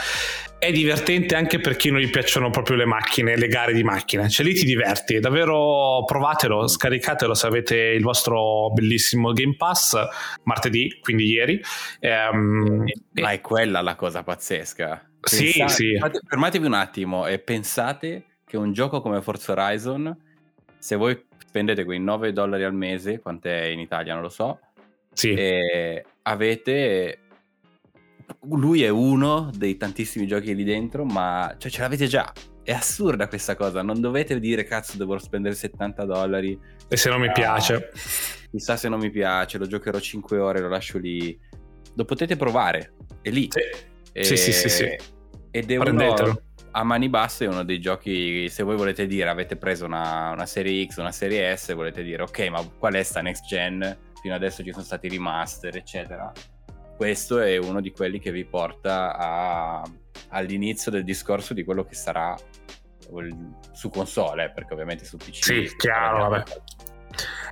è 0.57 0.71
divertente 0.71 1.35
anche 1.35 1.59
per 1.59 1.75
chi 1.75 1.91
non 1.91 1.99
gli 1.99 2.09
piacciono 2.09 2.49
proprio 2.49 2.77
le 2.77 2.85
macchine, 2.85 3.35
le 3.35 3.47
gare 3.47 3.73
di 3.73 3.83
macchine. 3.83 4.29
Cioè 4.29 4.45
lì 4.45 4.53
ti 4.53 4.63
diverti, 4.63 5.19
davvero 5.19 6.05
provatelo, 6.05 6.67
scaricatelo 6.67 7.33
se 7.33 7.47
avete 7.47 7.75
il 7.75 8.01
vostro 8.01 8.71
bellissimo 8.71 9.33
Game 9.33 9.57
Pass 9.57 9.97
martedì, 10.43 10.97
quindi 11.01 11.25
ieri. 11.25 11.61
Ehm, 11.99 12.85
Ma 13.11 13.31
è 13.31 13.41
quella 13.41 13.81
la 13.81 13.95
cosa 13.95 14.23
pazzesca. 14.23 15.09
Pensate, 15.19 15.69
sì, 15.69 15.97
sì. 15.99 15.99
Fermatevi 16.27 16.65
un 16.65 16.73
attimo 16.73 17.27
e 17.27 17.39
pensate 17.39 18.37
che 18.45 18.55
un 18.55 18.71
gioco 18.71 19.01
come 19.01 19.21
Forza 19.21 19.51
Horizon, 19.51 20.17
se 20.77 20.95
voi 20.95 21.27
spendete 21.45 21.83
quei 21.83 21.99
9 21.99 22.31
dollari 22.31 22.63
al 22.63 22.73
mese, 22.73 23.19
quant'è 23.19 23.65
in 23.65 23.79
Italia 23.79 24.13
non 24.13 24.21
lo 24.21 24.29
so, 24.29 24.59
sì. 25.19 25.33
e 25.33 26.05
avete... 26.23 27.19
Lui 28.43 28.83
è 28.83 28.89
uno 28.89 29.49
dei 29.55 29.75
tantissimi 29.75 30.27
giochi 30.27 30.55
lì 30.55 30.63
dentro, 30.63 31.03
ma 31.03 31.55
cioè, 31.57 31.71
ce 31.71 31.81
l'avete 31.81 32.07
già. 32.07 32.31
È 32.63 32.71
assurda 32.71 33.27
questa 33.27 33.55
cosa, 33.55 33.81
non 33.81 33.99
dovete 33.99 34.39
dire 34.39 34.63
cazzo 34.63 34.97
devo 34.97 35.17
spendere 35.17 35.55
70 35.55 36.05
dollari. 36.05 36.57
E 36.87 36.95
se 36.95 37.09
non 37.09 37.19
mi 37.19 37.27
ah, 37.27 37.31
piace. 37.31 37.91
Chissà 38.51 38.77
se 38.77 38.87
non 38.87 38.99
mi 38.99 39.09
piace, 39.09 39.57
lo 39.57 39.67
giocherò 39.67 39.99
5 39.99 40.37
ore, 40.37 40.59
lo 40.61 40.69
lascio 40.69 40.99
lì. 40.99 41.37
Lo 41.95 42.05
potete 42.05 42.35
provare, 42.35 42.93
è 43.21 43.29
lì. 43.29 43.49
Sì, 43.49 43.59
e... 44.13 44.23
sì, 44.23 44.37
sì, 44.37 44.51
sì, 44.53 44.69
sì. 44.69 44.97
Ed 45.51 45.71
è 45.71 45.77
uno, 45.77 46.41
a 46.71 46.83
mani 46.83 47.09
basse 47.09 47.45
è 47.45 47.47
uno 47.47 47.63
dei 47.63 47.79
giochi, 47.79 48.47
se 48.49 48.63
voi 48.63 48.75
volete 48.75 49.07
dire 49.07 49.29
avete 49.29 49.55
preso 49.55 49.85
una, 49.85 50.31
una 50.31 50.45
serie 50.45 50.85
X, 50.85 50.97
una 50.97 51.11
serie 51.11 51.55
S, 51.55 51.73
volete 51.73 52.03
dire 52.03 52.23
ok 52.23 52.39
ma 52.49 52.63
qual 52.77 52.93
è 52.93 53.03
sta 53.03 53.21
next 53.21 53.45
gen? 53.47 53.97
Fino 54.21 54.35
adesso 54.35 54.63
ci 54.63 54.71
sono 54.71 54.83
stati 54.83 55.07
remaster 55.07 55.75
eccetera. 55.75 56.31
Questo 56.95 57.39
è 57.39 57.55
uno 57.57 57.79
di 57.79 57.91
quelli 57.91 58.19
che 58.19 58.31
vi 58.31 58.43
porta 58.43 59.15
a, 59.15 59.89
all'inizio 60.29 60.91
del 60.91 61.05
discorso 61.05 61.53
di 61.53 61.63
quello 61.63 61.85
che 61.85 61.95
sarà 61.95 62.35
su 63.71 63.89
console, 63.89 64.45
eh, 64.45 64.51
perché 64.51 64.73
ovviamente 64.73 65.05
su 65.05 65.17
PC. 65.17 65.43
Sì, 65.43 65.75
chiaro, 65.77 66.29
vabbè. 66.29 66.43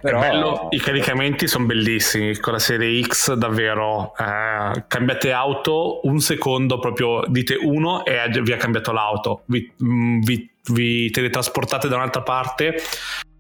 Però... 0.02 0.20
Bello, 0.20 0.68
I 0.70 0.80
caricamenti 0.80 1.48
sono 1.48 1.66
bellissimi 1.66 2.36
con 2.38 2.54
la 2.54 2.60
serie 2.60 3.02
X, 3.02 3.34
davvero. 3.34 4.14
Eh, 4.18 4.86
cambiate 4.88 5.32
auto 5.32 6.02
un 6.04 6.20
secondo, 6.20 6.80
proprio 6.80 7.24
dite 7.28 7.56
uno 7.56 8.06
e 8.06 8.30
vi 8.42 8.52
ha 8.52 8.58
cambiato 8.58 8.92
l'auto. 8.92 9.44
Vi, 9.46 9.74
mm, 9.84 10.22
vi, 10.22 10.50
vi 10.72 11.10
teletrasportate 11.10 11.88
da 11.88 11.96
un'altra 11.96 12.22
parte 12.22 12.76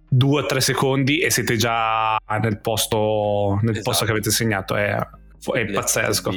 due 0.09 0.41
o 0.41 0.45
tre 0.45 0.61
secondi 0.61 1.19
e 1.19 1.29
siete 1.29 1.55
già 1.55 2.17
nel 2.41 2.59
posto, 2.59 3.59
nel 3.61 3.71
esatto. 3.71 3.89
posto 3.89 4.05
che 4.05 4.11
avete 4.11 4.29
segnato. 4.31 4.75
È, 4.75 4.95
è 4.95 5.65
pazzesco. 5.65 6.31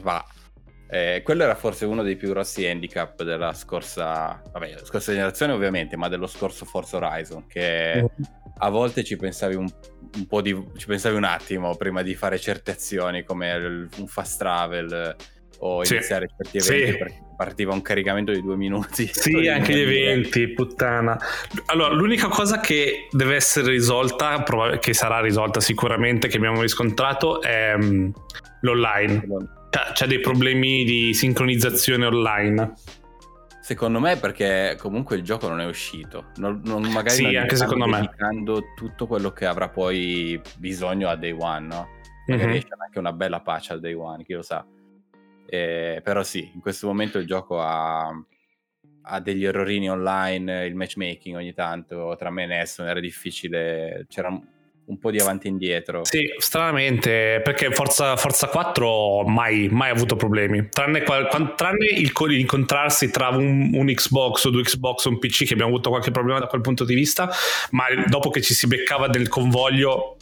Va. 0.00 0.24
Eh, 0.90 1.20
quello 1.22 1.42
era 1.42 1.54
forse 1.54 1.84
uno 1.84 2.02
dei 2.02 2.16
più 2.16 2.30
grossi 2.30 2.66
handicap 2.66 3.22
della 3.22 3.52
scorsa, 3.52 4.40
vabbè, 4.50 4.78
scorsa 4.84 5.12
generazione 5.12 5.52
ovviamente, 5.52 5.96
ma 5.96 6.08
dello 6.08 6.26
scorso 6.26 6.64
Forza 6.64 6.96
Horizon, 6.96 7.46
che 7.46 8.02
mm 8.02 8.36
a 8.58 8.68
volte 8.70 9.04
ci 9.04 9.16
pensavi 9.16 9.54
un, 9.54 9.68
un, 10.16 10.26
po' 10.26 10.40
di 10.40 10.54
ci 10.76 10.86
pensavi 10.86 11.16
un 11.16 11.24
attimo 11.24 11.76
prima 11.76 12.02
di 12.02 12.14
fare 12.14 12.38
certe 12.38 12.72
azioni 12.72 13.24
come 13.24 13.50
il, 13.50 13.88
un 13.98 14.06
fast 14.06 14.38
travel 14.38 15.16
o 15.58 15.84
sì. 15.84 15.94
iniziare 15.94 16.28
certi 16.36 16.58
eventi 16.58 17.12
sì. 17.12 17.26
Partiva 17.38 17.72
un 17.72 17.82
caricamento 17.82 18.32
di 18.32 18.42
due 18.42 18.56
minuti. 18.56 19.08
Sì, 19.14 19.46
anche 19.46 19.74
gli 19.74 19.80
eventi, 19.80 20.48
puttana. 20.48 21.16
Allora, 21.66 21.94
l'unica 21.94 22.26
cosa 22.28 22.58
che 22.58 23.06
deve 23.10 23.36
essere 23.36 23.70
risolta, 23.70 24.42
che 24.80 24.92
sarà 24.92 25.20
risolta 25.20 25.60
sicuramente, 25.60 26.26
che 26.26 26.36
abbiamo 26.36 26.62
riscontrato, 26.62 27.40
è 27.40 27.74
um, 27.74 28.10
l'online. 28.62 29.24
C'è 29.92 30.06
dei 30.06 30.18
problemi 30.18 30.82
di 30.84 31.14
sincronizzazione 31.14 32.06
online. 32.06 32.72
Secondo 33.60 34.00
me 34.00 34.16
perché 34.16 34.76
comunque 34.80 35.16
il 35.16 35.22
gioco 35.22 35.46
non 35.46 35.60
è 35.60 35.66
uscito, 35.66 36.30
non, 36.36 36.62
non 36.64 36.82
magari 36.90 37.16
sì, 37.16 37.36
anche 37.36 37.54
secondo 37.54 37.86
me. 37.86 38.10
tutto 38.74 39.06
quello 39.06 39.30
che 39.30 39.44
avrà 39.44 39.68
poi 39.68 40.40
bisogno 40.56 41.08
a 41.08 41.16
day 41.16 41.36
one, 41.38 41.66
no? 41.66 41.88
Magari 42.26 42.52
mm-hmm. 42.52 42.80
anche 42.82 42.98
una 42.98 43.12
bella 43.12 43.40
pace 43.40 43.74
al 43.74 43.80
day 43.80 43.92
one, 43.92 44.24
chi 44.24 44.32
lo 44.32 44.42
sa. 44.42 44.64
Eh, 45.50 46.00
però 46.04 46.22
sì, 46.22 46.50
in 46.52 46.60
questo 46.60 46.86
momento 46.86 47.16
il 47.16 47.26
gioco 47.26 47.58
ha, 47.58 48.08
ha, 49.02 49.20
degli 49.20 49.46
errorini 49.46 49.88
online, 49.88 50.66
il 50.66 50.74
matchmaking 50.74 51.36
ogni 51.36 51.54
tanto 51.54 52.14
tra 52.18 52.28
me 52.28 52.42
e 52.42 52.46
Nessun 52.46 52.86
era 52.86 53.00
difficile, 53.00 54.04
c'era 54.10 54.28
un 54.28 54.98
po' 54.98 55.10
di 55.10 55.18
avanti 55.18 55.46
e 55.46 55.50
indietro. 55.50 56.04
Sì, 56.04 56.34
stranamente, 56.36 57.40
perché 57.42 57.70
Forza, 57.70 58.16
Forza 58.16 58.48
4 58.48 59.24
mai, 59.26 59.68
mai 59.70 59.88
avuto 59.88 60.16
problemi, 60.16 60.68
tranne, 60.68 61.02
tranne 61.56 61.86
il, 61.86 62.12
incontrarsi 62.38 63.10
tra 63.10 63.28
un, 63.28 63.70
un, 63.72 63.86
Xbox 63.86 64.44
o 64.44 64.50
due 64.50 64.62
Xbox 64.62 65.06
o 65.06 65.10
un 65.10 65.18
PC 65.18 65.44
che 65.46 65.54
abbiamo 65.54 65.70
avuto 65.70 65.88
qualche 65.88 66.10
problema 66.10 66.40
da 66.40 66.46
quel 66.46 66.60
punto 66.60 66.84
di 66.84 66.94
vista, 66.94 67.30
ma 67.70 67.84
dopo 68.06 68.28
che 68.28 68.42
ci 68.42 68.52
si 68.52 68.66
beccava 68.66 69.08
del 69.08 69.28
convoglio, 69.28 70.16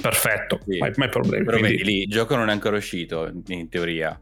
perfetto, 0.00 0.60
sì. 0.66 0.78
mai, 0.78 0.92
mai 0.96 1.08
problemi. 1.08 1.44
Però 1.44 1.58
quindi... 1.58 1.76
vedi, 1.78 1.90
lì 1.90 2.02
il 2.02 2.08
gioco 2.08 2.36
non 2.36 2.48
è 2.48 2.52
ancora 2.52 2.76
uscito, 2.76 3.30
in 3.48 3.68
teoria 3.68 4.18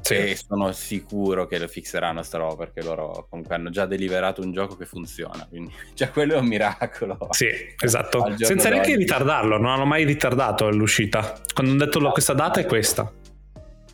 sì. 0.00 0.14
E 0.14 0.36
sono 0.36 0.72
sicuro 0.72 1.46
che 1.46 1.58
lo 1.58 1.68
fixeranno 1.68 2.22
sta 2.22 2.38
roba 2.38 2.56
perché 2.56 2.82
loro 2.82 3.26
comunque 3.28 3.54
hanno 3.54 3.70
già 3.70 3.86
deliberato 3.86 4.42
un 4.42 4.52
gioco 4.52 4.76
che 4.76 4.86
funziona. 4.86 5.46
Quindi 5.48 5.72
già 5.94 6.10
quello 6.10 6.34
è 6.34 6.38
un 6.38 6.46
miracolo. 6.46 7.18
Sì, 7.30 7.48
esatto. 7.78 8.34
Senza 8.36 8.68
neanche 8.68 8.96
ritardarlo, 8.96 9.58
non 9.58 9.70
hanno 9.70 9.84
mai 9.84 10.04
ritardato 10.04 10.68
l'uscita. 10.70 11.40
Quando 11.52 11.72
hanno 11.72 11.84
detto 11.84 12.00
questa 12.10 12.34
data 12.34 12.60
è 12.60 12.66
questa. 12.66 13.10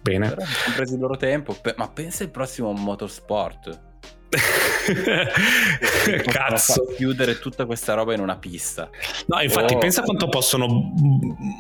Bene. 0.03 0.29
Però 0.29 0.43
hanno 0.43 0.75
preso 0.77 0.95
il 0.95 1.01
loro 1.01 1.17
tempo. 1.17 1.57
Ma 1.77 1.89
pensa 1.89 2.25
al 2.25 2.31
prossimo 2.31 2.73
motorsport 2.73 3.81
Cazzo. 6.31 6.87
chiudere 6.97 7.39
tutta 7.39 7.65
questa 7.67 7.95
roba 7.95 8.15
in 8.15 8.21
una 8.21 8.37
pista. 8.37 8.91
No, 9.27 9.41
infatti, 9.41 9.75
oh. 9.75 9.79
pensa 9.79 10.03
quanto 10.03 10.29
possono 10.29 10.93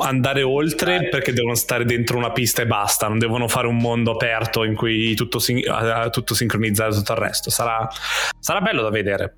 andare 0.00 0.42
oltre 0.42 0.98
Dai. 0.98 1.08
perché 1.08 1.32
devono 1.32 1.54
stare 1.54 1.84
dentro 1.84 2.16
una 2.16 2.32
pista 2.32 2.62
e 2.62 2.66
basta. 2.66 3.08
Non 3.08 3.18
devono 3.18 3.48
fare 3.48 3.66
un 3.66 3.76
mondo 3.76 4.12
aperto 4.12 4.64
in 4.64 4.74
cui 4.74 5.14
tutto, 5.14 5.38
sin- 5.38 5.62
tutto 6.10 6.34
sincronizzato 6.34 6.96
tutto 6.96 7.12
il 7.12 7.18
resto. 7.18 7.50
Sarà, 7.50 7.88
sarà 8.38 8.60
bello 8.60 8.82
da 8.82 8.90
vedere. 8.90 9.36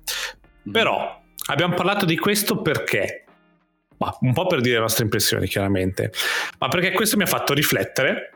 Mm. 0.67 0.71
Però 0.71 1.21
abbiamo 1.47 1.73
parlato 1.73 2.05
di 2.05 2.17
questo 2.17 2.61
perché? 2.61 3.23
Ma 3.97 4.15
un 4.21 4.33
po' 4.33 4.45
per 4.45 4.61
dire 4.61 4.75
le 4.75 4.81
nostre 4.81 5.05
impressioni, 5.05 5.47
chiaramente, 5.47 6.11
ma 6.59 6.67
perché 6.67 6.91
questo 6.91 7.17
mi 7.17 7.23
ha 7.23 7.27
fatto 7.27 7.53
riflettere 7.53 8.31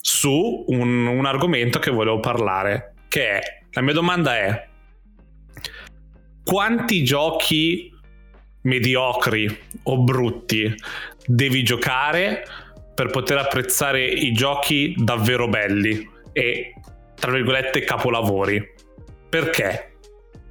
su 0.00 0.64
un, 0.66 1.06
un 1.06 1.24
argomento 1.24 1.78
che 1.78 1.92
volevo 1.92 2.18
parlare, 2.18 2.94
che 3.08 3.38
è 3.38 3.40
la 3.74 3.80
mia 3.80 3.92
domanda 3.92 4.36
è: 4.36 4.68
quanti 6.44 7.02
giochi 7.02 7.92
mediocri 8.62 9.58
o 9.84 9.98
brutti 9.98 10.74
devi 11.26 11.62
giocare 11.62 12.44
per 12.94 13.10
poter 13.10 13.38
apprezzare 13.38 14.04
i 14.04 14.32
giochi 14.32 14.94
davvero 14.96 15.48
belli 15.48 16.08
e 16.32 16.74
tra 17.14 17.32
virgolette 17.32 17.80
capolavori? 17.80 18.72
Perché? 19.28 19.96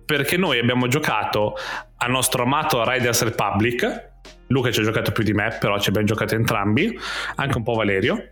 Perché 0.05 0.37
noi 0.37 0.59
abbiamo 0.59 0.87
giocato 0.87 1.55
al 1.97 2.11
nostro 2.11 2.43
amato 2.43 2.83
Riders 2.89 3.23
Republic. 3.23 4.11
Luca 4.47 4.71
ci 4.71 4.81
ha 4.81 4.83
giocato 4.83 5.11
più 5.11 5.23
di 5.23 5.33
me, 5.33 5.55
però 5.59 5.79
ci 5.79 5.89
abbiamo 5.89 6.07
giocato 6.07 6.35
entrambi, 6.35 6.97
anche 7.35 7.57
un 7.57 7.63
po' 7.63 7.73
Valerio. 7.73 8.31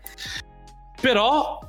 Però 1.00 1.60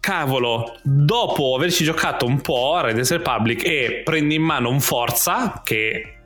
cavolo, 0.00 0.78
dopo 0.82 1.54
averci 1.54 1.84
giocato 1.84 2.26
un 2.26 2.40
po' 2.40 2.74
a 2.74 2.80
Red 2.80 2.96
Dead 2.96 3.06
Republic 3.06 3.64
e 3.64 4.02
prendi 4.04 4.34
in 4.34 4.42
mano 4.42 4.70
un 4.70 4.80
Forza 4.80 5.60
che 5.62 6.16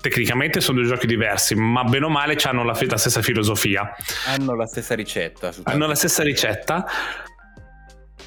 tecnicamente 0.00 0.60
sono 0.60 0.78
due 0.80 0.88
giochi 0.88 1.06
diversi, 1.06 1.54
ma 1.54 1.82
bene 1.84 2.04
o 2.04 2.08
male 2.08 2.36
hanno 2.42 2.62
la, 2.62 2.76
la 2.78 2.96
stessa 2.96 3.22
filosofia. 3.22 3.90
Hanno 4.26 4.54
la 4.54 4.66
stessa 4.66 4.94
ricetta. 4.94 5.52
Hanno 5.64 5.86
la 5.86 5.94
stessa 5.94 6.22
ricetta. 6.22 6.86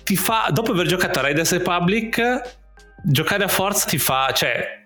Ti 0.04 0.16
fa, 0.18 0.50
dopo 0.52 0.72
aver 0.72 0.88
giocato 0.88 1.20
a 1.20 1.22
Red 1.22 1.36
Dead 1.36 1.48
Republic, 1.48 2.42
giocare 3.04 3.44
a 3.46 3.48
Forza 3.48 3.88
ti 3.88 3.98
fa, 3.98 4.32
cioè, 4.34 4.82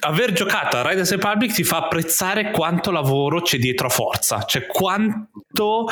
aver 0.00 0.32
giocato 0.32 0.76
a 0.76 0.82
Dead 0.94 1.06
Republic 1.06 1.52
ti 1.52 1.64
fa 1.64 1.78
apprezzare 1.78 2.50
quanto 2.50 2.90
lavoro 2.90 3.40
c'è 3.40 3.58
dietro 3.58 3.88
a 3.88 3.90
Forza, 3.90 4.44
cioè 4.44 4.66
quanto 4.66 5.86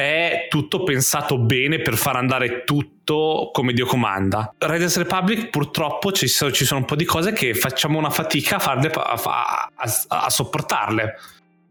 è 0.00 0.46
tutto 0.48 0.82
pensato 0.82 1.38
bene 1.38 1.80
per 1.80 1.96
far 1.96 2.16
andare 2.16 2.64
tutto 2.64 3.50
come 3.52 3.72
Dio 3.72 3.86
comanda. 3.86 4.54
Riders 4.58 4.96
Republic 4.96 5.50
purtroppo 5.50 6.12
ci 6.12 6.26
sono, 6.26 6.50
ci 6.50 6.64
sono 6.64 6.80
un 6.80 6.86
po' 6.86 6.96
di 6.96 7.04
cose 7.04 7.32
che 7.32 7.54
facciamo 7.54 7.98
una 7.98 8.10
fatica 8.10 8.56
a, 8.56 8.58
farle, 8.58 8.90
a, 8.90 9.70
a, 9.74 10.06
a 10.08 10.30
sopportarle. 10.30 11.14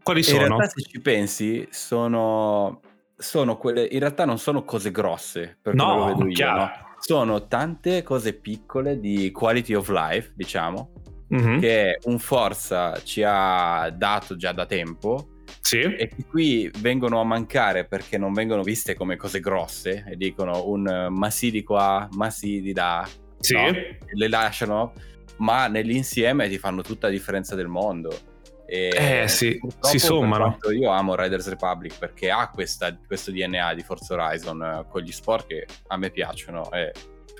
Quali 0.02 0.22
sono? 0.22 0.40
In 0.40 0.46
realtà 0.46 0.68
se 0.68 0.82
ci 0.82 1.00
pensi 1.00 1.68
sono, 1.70 2.80
sono 3.16 3.56
quelle, 3.56 3.84
in 3.84 3.98
realtà 3.98 4.24
non 4.24 4.38
sono 4.38 4.64
cose 4.64 4.90
grosse, 4.90 5.58
per 5.60 5.74
no, 5.74 5.96
lo 5.96 6.04
vedo 6.06 6.26
io, 6.26 6.50
no? 6.52 6.70
Sono 6.98 7.46
tante 7.46 8.02
cose 8.02 8.34
piccole 8.34 8.98
di 8.98 9.30
quality 9.30 9.74
of 9.74 9.88
life, 9.88 10.32
diciamo, 10.34 10.92
mm-hmm. 11.34 11.58
che 11.60 11.98
un 12.04 12.18
Forza 12.18 13.00
ci 13.02 13.22
ha 13.24 13.90
dato 13.90 14.36
già 14.36 14.52
da 14.52 14.66
tempo 14.66 15.39
sì. 15.60 15.80
e 15.80 16.08
che 16.08 16.24
qui 16.28 16.70
vengono 16.78 17.20
a 17.20 17.24
mancare 17.24 17.86
perché 17.86 18.18
non 18.18 18.32
vengono 18.32 18.62
viste 18.62 18.94
come 18.94 19.16
cose 19.16 19.40
grosse 19.40 20.04
e 20.06 20.16
dicono 20.16 20.66
un 20.68 21.08
ma 21.10 21.30
sì 21.30 21.50
di 21.50 21.62
qua, 21.62 22.08
ma 22.12 22.30
sì 22.30 22.60
di 22.60 22.72
là, 22.72 23.06
sì. 23.38 23.54
No? 23.54 23.70
le 24.12 24.28
lasciano, 24.28 24.92
ma 25.38 25.68
nell'insieme 25.68 26.48
ti 26.48 26.58
fanno 26.58 26.82
tutta 26.82 27.06
la 27.06 27.12
differenza 27.12 27.54
del 27.54 27.68
mondo. 27.68 28.28
E 28.66 29.22
eh 29.22 29.28
sì, 29.28 29.58
si 29.80 29.98
sommano. 29.98 30.56
Io 30.72 30.90
amo 30.90 31.16
Riders 31.16 31.48
Republic 31.48 31.98
perché 31.98 32.30
ha 32.30 32.48
questa, 32.50 32.96
questo 33.04 33.32
DNA 33.32 33.74
di 33.74 33.82
Forza 33.82 34.14
Horizon 34.14 34.62
eh, 34.62 34.86
con 34.88 35.02
gli 35.02 35.10
sport 35.10 35.48
che 35.48 35.66
a 35.88 35.96
me 35.96 36.10
piacciono 36.10 36.70
e 36.70 36.92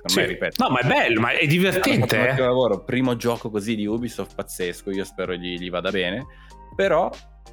sì. 0.09 0.21
me, 0.21 0.27
ripeto. 0.27 0.63
No, 0.65 0.71
ma 0.71 0.81
è 0.81 0.87
bello, 0.87 1.21
ma 1.21 1.31
è 1.33 1.47
divertente. 1.47 2.29
Eh? 2.29 2.37
lavoro, 2.37 2.83
primo 2.85 3.17
gioco 3.17 3.51
così 3.51 3.75
di 3.75 3.87
Ubisoft 3.87 4.35
pazzesco, 4.35 4.91
io 4.91 5.05
spero 5.05 5.35
gli, 5.35 5.59
gli 5.59 5.71
vada 5.71 5.91
bene, 5.91 6.27
però 6.75 7.11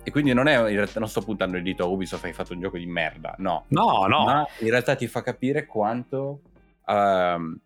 e 0.08 0.12
quindi 0.12 0.32
non, 0.32 0.48
è, 0.48 0.58
in 0.70 0.76
realtà 0.76 1.00
non 1.00 1.10
sto 1.10 1.22
puntando 1.22 1.58
il 1.58 1.64
dito 1.64 1.84
a 1.84 1.88
Ubisoft, 1.88 2.24
hai 2.24 2.32
fatto 2.32 2.54
un 2.54 2.62
gioco 2.62 2.78
di 2.78 2.86
merda, 2.86 3.36
no. 3.40 3.66
No, 3.68 4.06
no. 4.08 4.24
Ma 4.24 4.48
in 4.60 4.70
realtà 4.70 4.96
ti 4.96 5.06
fa 5.06 5.22
capire 5.22 5.66
quanto, 5.66 6.44
uh, 6.86 7.60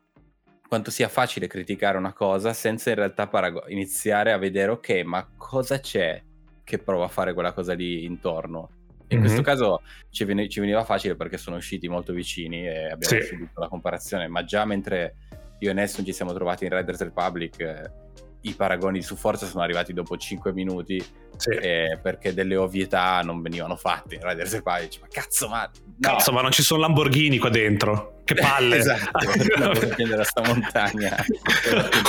quanto 0.68 0.90
sia 0.90 1.08
facile 1.08 1.46
criticare 1.46 2.00
una 2.00 2.14
cosa 2.14 2.52
senza 2.54 2.90
in 2.90 2.96
realtà 2.96 3.28
parago- 3.28 3.66
iniziare 3.68 4.32
a 4.32 4.40
vedere, 4.40 4.72
ok, 4.72 5.04
ma 5.04 5.30
cosa 5.38 5.80
c'è 5.80 6.20
che 6.64 6.80
prova 6.80 7.06
a 7.06 7.10
fare 7.10 7.36
quella 7.36 7.54
cosa 7.54 7.74
lì 7.74 8.06
intorno? 8.06 8.70
In 9.12 9.18
mm-hmm. 9.18 9.26
questo 9.26 9.42
caso 9.42 9.82
ci, 10.10 10.24
vene, 10.24 10.48
ci, 10.48 10.60
veniva 10.60 10.84
facile 10.84 11.16
perché 11.16 11.38
sono 11.38 11.58
usciti 11.58 11.88
molto 11.88 12.14
vicini 12.14 12.68
e 12.68 12.92
abbiamo 12.92 13.22
sì. 13.22 13.22
subito 13.22 13.60
la 13.60 13.68
comparazione, 13.68 14.28
ma 14.28 14.44
già 14.44 14.66
mentre 14.66 15.16
io 15.60 15.70
e 15.70 15.74
Nessun 15.74 16.06
ci 16.06 16.14
siamo 16.14 16.34
trovati 16.34 16.66
in 16.66 16.76
Riders 16.76 17.02
Republic... 17.02 17.60
Eh, 17.60 18.10
i 18.42 18.54
paragoni 18.54 19.02
su 19.02 19.16
Forza 19.16 19.46
sono 19.46 19.64
arrivati 19.64 19.94
dopo 19.94 20.18
5 20.18 20.52
minuti 20.54 21.04
sì. 21.38 21.50
eh, 21.52 22.00
perché 22.02 22.34
delle 22.34 22.56
ovvietà 22.56 23.22
non 23.22 23.42
venivano 23.42 23.76
fatte 23.76 24.16
in 24.16 24.22
Riders 24.28 24.62
Page 24.64 25.00
ma 25.02 25.08
cazzo 25.12 25.48
ma 25.48 25.70
no. 25.84 25.96
cazzo 26.00 26.32
ma 26.32 26.42
non 26.42 26.52
ci 26.52 26.64
sono 26.64 26.82
Lamborghini 26.82 27.38
qua 27.38 27.50
dentro 27.50 28.22
che 28.24 28.34
palle 28.34 28.78
esatto 28.78 29.28
per 29.74 29.94
scendere 29.94 30.24
sta 30.24 30.42
montagna 30.42 31.16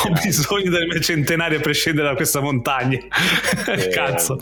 ho 0.04 0.12
bisogno 0.22 0.70
del 0.70 0.86
mio 0.86 1.00
centenario 1.00 1.60
per 1.60 1.74
scendere 1.74 2.08
da 2.08 2.14
questa 2.14 2.40
montagna 2.40 2.98
eh, 3.66 3.88
cazzo 3.88 4.38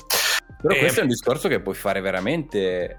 però 0.61 0.75
eh, 0.75 0.79
questo 0.79 1.00
è 1.00 1.02
un 1.02 1.09
discorso 1.09 1.49
che 1.49 1.61
puoi 1.61 1.75
fare 1.75 2.00
veramente 2.00 2.99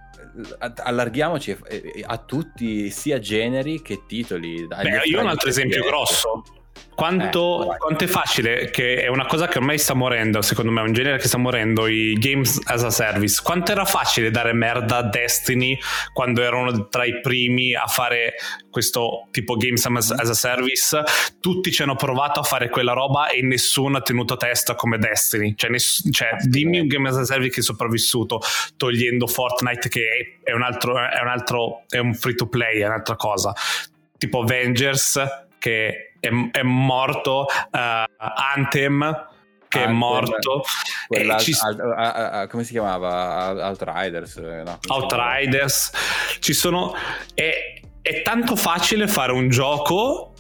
allarghiamoci 0.60 1.58
a 2.04 2.18
tutti 2.20 2.90
sia 2.90 3.20
generi 3.20 3.82
che 3.82 4.04
titoli 4.08 4.66
Beh, 4.66 5.02
io 5.04 5.20
ho 5.20 5.22
un 5.22 5.28
altro 5.28 5.50
esempio 5.50 5.84
grosso 5.84 6.44
quanto, 7.02 7.74
eh, 7.74 7.78
quanto, 7.78 8.04
è 8.04 8.08
facile, 8.08 8.70
che 8.70 9.02
è 9.02 9.08
una 9.08 9.26
cosa 9.26 9.48
che 9.48 9.58
ormai 9.58 9.80
sta 9.80 9.96
morendo, 9.96 10.42
secondo 10.44 10.72
me, 10.72 10.82
è 10.82 10.84
un 10.84 10.94
genere 10.94 11.18
che 11.18 11.28
sta 11.28 11.38
morendo, 11.38 11.88
i 11.88 12.14
games 12.14 12.60
as 12.66 12.84
a 12.84 12.92
service. 12.92 13.42
Quanto 13.44 13.72
era 13.72 13.86
facile 13.86 14.30
dare 14.30 14.54
merda 14.54 14.98
a 14.98 15.04
Destiny 15.04 15.78
quando 16.14 16.44
erano 16.44 16.90
tra 16.90 17.04
i 17.06 17.20
primi 17.22 17.74
a 17.74 17.88
fare 17.88 18.34
questo 18.70 19.28
tipo 19.32 19.56
games 19.56 19.84
as, 19.86 20.12
a 20.12 20.34
service? 20.34 21.02
Tutti 21.40 21.72
ci 21.72 21.82
hanno 21.82 21.96
provato 21.96 22.40
a 22.40 22.44
fare 22.44 22.70
quella 22.70 22.94
roba 22.94 23.30
e 23.30 23.42
nessuno 23.42 23.98
ha 23.98 24.02
tenuto 24.02 24.38
testa 24.38 24.76
come 24.76 25.00
Destiny. 25.00 25.56
Cioè, 25.56 25.72
ness- 25.72 26.08
cioè 26.12 26.36
dimmi 26.42 26.80
un 26.80 26.88
game 26.88 27.10
as 27.10 27.18
a 27.18 27.26
service 27.26 27.50
che 27.52 27.60
è 27.62 27.64
sopravvissuto, 27.64 28.40
togliendo 28.78 29.26
Fortnite 29.26 29.90
che 29.90 30.40
è 30.44 30.52
un 30.52 30.62
altro, 30.62 31.00
è 31.00 31.20
un, 31.20 31.28
altro, 31.30 31.84
è 31.90 31.98
un 31.98 32.14
free 32.14 32.36
to 32.36 32.48
play, 32.48 32.82
è 32.82 32.86
un'altra 32.86 33.16
cosa. 33.16 33.54
Tipo 34.18 34.42
Avengers 34.42 35.20
che 35.58 36.11
è, 36.22 36.30
è 36.52 36.64
morto, 36.64 37.48
uh, 37.72 37.78
Anthem 38.56 39.28
che 39.68 39.80
Anthem, 39.80 39.90
è 39.90 39.98
morto. 39.98 40.64
Ci... 41.40 41.56
Al, 41.62 41.94
a, 41.98 42.30
a, 42.42 42.48
come 42.48 42.64
si 42.64 42.72
chiamava? 42.72 43.68
Outriders. 43.68 44.38
Eh, 44.38 44.64
no, 44.64 44.80
Outriders. 44.88 45.92
Ci 46.40 46.54
sono... 46.54 46.94
È, 47.34 47.80
è 48.02 48.22
tanto 48.22 48.56
facile 48.56 49.08
fare 49.08 49.32
un 49.32 49.50
gioco 49.50 50.34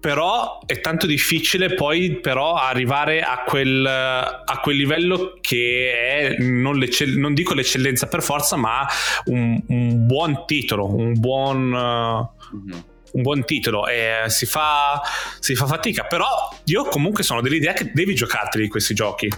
però 0.00 0.58
è 0.66 0.80
tanto 0.80 1.06
difficile 1.06 1.74
poi 1.74 2.18
però 2.18 2.54
arrivare 2.54 3.20
a 3.20 3.44
quel, 3.46 3.86
a 3.86 4.60
quel 4.60 4.76
livello 4.76 5.38
che 5.40 5.92
è 5.94 6.36
non, 6.42 6.84
non, 7.18 7.34
dico 7.34 7.54
l'eccellenza 7.54 8.08
per 8.08 8.20
forza 8.20 8.56
ma 8.56 8.84
un, 9.26 9.62
un 9.68 10.04
buon 10.04 10.44
titolo 10.44 10.92
un 10.92 11.12
buon 11.20 11.68
mm-hmm 11.68 12.90
un 13.12 13.22
buon 13.22 13.44
titolo 13.44 13.86
e 13.86 14.24
si 14.28 14.46
fa, 14.46 15.00
si 15.38 15.54
fa 15.54 15.66
fatica. 15.66 16.04
Però 16.04 16.26
io 16.64 16.84
comunque 16.84 17.22
sono 17.22 17.40
dell'idea 17.40 17.72
che 17.72 17.90
devi 17.92 18.14
giocarteli 18.14 18.68
questi 18.68 18.94
giochi 18.94 19.28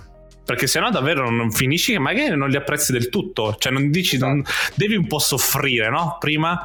perché 0.45 0.67
sennò 0.67 0.91
davvero 0.91 1.31
non 1.31 1.51
finisci 1.51 1.93
che 1.93 1.99
magari 1.99 2.37
non 2.37 2.51
li 2.51 2.57
apprezzi 2.57 2.93
del 2.93 3.09
tutto 3.09 3.57
cioè 3.59 3.73
non 3.73 3.91
dici 3.91 4.19
non, 4.19 4.43
esatto. 4.47 4.75
devi 4.77 4.95
un 4.95 5.07
po' 5.07 5.19
soffrire 5.19 5.89
no 5.89 6.19
prima 6.21 6.63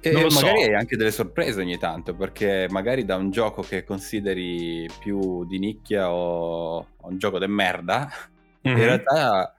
e 0.00 0.12
magari 0.12 0.30
so. 0.30 0.46
hai 0.46 0.74
anche 0.74 0.96
delle 0.96 1.10
sorprese 1.10 1.60
ogni 1.60 1.78
tanto 1.78 2.14
perché 2.14 2.66
magari 2.70 3.04
da 3.04 3.16
un 3.16 3.30
gioco 3.30 3.62
che 3.62 3.84
consideri 3.84 4.88
più 5.00 5.44
di 5.46 5.58
nicchia 5.58 6.10
o 6.10 6.86
un 7.02 7.18
gioco 7.18 7.38
de 7.38 7.46
merda 7.46 8.10
mm-hmm. 8.66 8.76
in 8.76 8.82
mhm. 8.82 8.88
realtà 8.88 9.54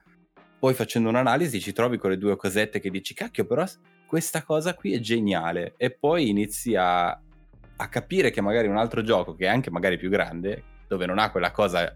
poi 0.58 0.74
facendo 0.74 1.08
un'analisi 1.08 1.60
ci 1.60 1.72
trovi 1.72 1.98
con 1.98 2.10
le 2.10 2.18
due 2.18 2.36
cosette 2.36 2.80
che 2.80 2.90
dici 2.90 3.14
cacchio 3.14 3.44
però 3.44 3.64
questa 4.06 4.42
cosa 4.42 4.74
qui 4.74 4.94
è 4.94 5.00
geniale 5.00 5.74
e 5.76 5.90
poi 5.90 6.28
inizi 6.28 6.74
a, 6.74 7.08
a 7.08 7.88
capire 7.88 8.30
che 8.30 8.40
magari 8.40 8.68
un 8.68 8.76
altro 8.76 9.02
gioco 9.02 9.34
che 9.34 9.46
è 9.46 9.48
anche 9.48 9.70
magari 9.70 9.98
più 9.98 10.08
grande, 10.08 10.62
dove 10.88 11.06
non 11.06 11.18
ha 11.18 11.30
quella 11.30 11.50
cosa 11.50 11.92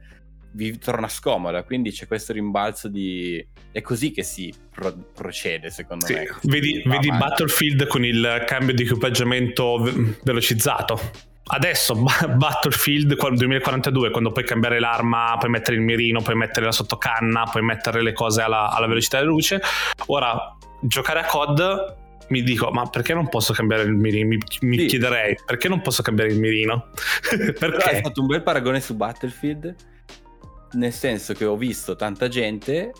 vi 0.52 0.76
torna 0.78 1.08
scomoda, 1.08 1.62
quindi 1.62 1.92
c'è 1.92 2.06
questo 2.06 2.32
rimbalzo 2.32 2.88
di... 2.88 3.44
è 3.70 3.80
così 3.80 4.10
che 4.10 4.22
si 4.22 4.52
pro- 4.70 4.96
procede 5.14 5.70
secondo 5.70 6.06
sì, 6.06 6.14
me. 6.14 6.26
Vedi, 6.42 6.82
vedi 6.84 7.08
Battlefield 7.08 7.86
con 7.86 8.04
il 8.04 8.44
cambio 8.46 8.74
di 8.74 8.82
equipaggiamento 8.82 9.78
velocizzato. 10.24 11.28
Adesso 11.52 11.94
Battlefield 12.36 13.14
2042, 13.14 14.10
quando 14.10 14.30
puoi 14.30 14.44
cambiare 14.44 14.78
l'arma, 14.78 15.36
puoi 15.38 15.50
mettere 15.50 15.76
il 15.76 15.82
mirino, 15.82 16.20
puoi 16.20 16.36
mettere 16.36 16.66
la 16.66 16.72
sottocanna, 16.72 17.44
puoi 17.44 17.62
mettere 17.62 18.02
le 18.02 18.12
cose 18.12 18.42
alla, 18.42 18.70
alla 18.70 18.86
velocità 18.86 19.18
della 19.18 19.30
luce. 19.30 19.60
Ora, 20.06 20.56
giocare 20.80 21.20
a 21.20 21.24
COD 21.24 21.98
mi 22.30 22.42
dico 22.42 22.70
ma 22.70 22.88
perché 22.88 23.14
non 23.14 23.28
posso 23.28 23.52
cambiare 23.52 23.82
il 23.82 23.92
mirino? 23.92 24.28
Mi, 24.28 24.38
mi 24.62 24.78
sì. 24.78 24.86
chiederei 24.86 25.36
perché 25.44 25.68
non 25.68 25.80
posso 25.80 26.02
cambiare 26.02 26.32
il 26.32 26.38
mirino? 26.38 26.90
Perché? 27.58 27.88
hai 27.88 28.02
fatto 28.02 28.20
un 28.20 28.26
bel 28.26 28.42
paragone 28.42 28.80
su 28.80 28.96
Battlefield 28.96 29.74
nel 30.72 30.92
senso 30.92 31.34
che 31.34 31.44
ho 31.44 31.56
visto 31.56 31.96
tanta 31.96 32.28
gente 32.28 32.92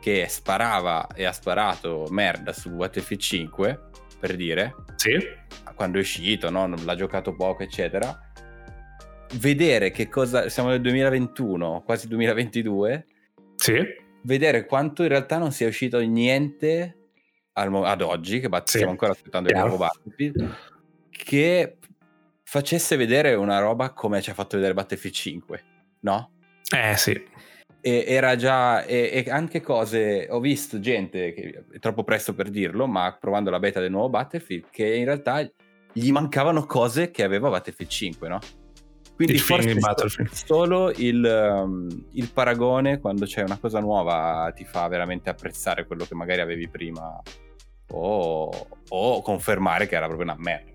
che 0.00 0.26
sparava 0.28 1.08
e 1.14 1.24
ha 1.24 1.32
sparato 1.32 2.06
merda 2.10 2.52
su 2.52 2.70
Battlefield 2.70 3.20
5 3.20 3.80
per 4.18 4.36
dire. 4.36 4.74
Sì. 4.96 5.16
Quando 5.74 5.98
è 5.98 6.00
uscito 6.00 6.50
no? 6.50 6.66
l'ha 6.66 6.94
giocato 6.94 7.34
poco 7.34 7.62
eccetera. 7.62 8.18
Vedere 9.34 9.90
che 9.90 10.08
cosa 10.08 10.48
siamo 10.48 10.70
nel 10.70 10.80
2021 10.80 11.82
quasi 11.84 12.08
2022 12.08 13.04
sì. 13.56 13.76
Vedere 14.22 14.64
quanto 14.66 15.02
in 15.02 15.08
realtà 15.08 15.36
non 15.36 15.52
sia 15.52 15.68
uscito 15.68 15.98
niente 16.00 17.07
ad 17.58 18.02
oggi, 18.02 18.40
che 18.40 18.48
bat- 18.48 18.66
sì. 18.66 18.76
stiamo 18.76 18.92
ancora 18.92 19.12
aspettando 19.12 19.48
il 19.48 19.56
nuovo 19.56 19.76
Battlefield, 19.76 20.56
che 21.10 21.76
facesse 22.42 22.96
vedere 22.96 23.34
una 23.34 23.58
roba 23.58 23.90
come 23.90 24.22
ci 24.22 24.30
ha 24.30 24.34
fatto 24.34 24.56
vedere 24.56 24.74
Battlefield 24.74 25.14
5, 25.14 25.64
no? 26.00 26.30
Eh 26.74 26.96
sì. 26.96 27.36
E 27.80 28.04
era 28.06 28.36
già, 28.36 28.84
e, 28.84 29.24
e, 29.24 29.30
anche 29.30 29.60
cose, 29.60 30.26
ho 30.30 30.40
visto 30.40 30.80
gente, 30.80 31.32
che 31.32 31.64
è 31.72 31.78
troppo 31.78 32.04
presto 32.04 32.34
per 32.34 32.50
dirlo, 32.50 32.86
ma 32.86 33.16
provando 33.18 33.50
la 33.50 33.58
beta 33.58 33.80
del 33.80 33.90
nuovo 33.90 34.08
Battlefield, 34.08 34.66
che 34.70 34.94
in 34.94 35.04
realtà 35.04 35.46
gli 35.92 36.10
mancavano 36.10 36.64
cose 36.64 37.10
che 37.10 37.22
aveva 37.22 37.50
Battlefield 37.50 37.90
5, 37.90 38.28
no? 38.28 38.38
Quindi 39.18 39.34
il 39.34 39.40
forse 39.40 39.80
solo 40.30 40.92
il, 40.92 41.24
um, 41.24 41.88
il, 42.12 42.30
paragone 42.32 43.00
quando 43.00 43.24
c'è 43.24 43.42
una 43.42 43.58
cosa 43.58 43.80
nuova 43.80 44.52
ti 44.54 44.64
fa 44.64 44.86
veramente 44.86 45.28
apprezzare 45.28 45.86
quello 45.86 46.04
che 46.04 46.14
magari 46.14 46.40
avevi 46.40 46.68
prima 46.68 47.20
o, 47.90 48.68
o 48.88 49.22
confermare 49.22 49.86
che 49.86 49.96
era 49.96 50.06
proprio 50.06 50.26
una 50.30 50.36
merda. 50.38 50.70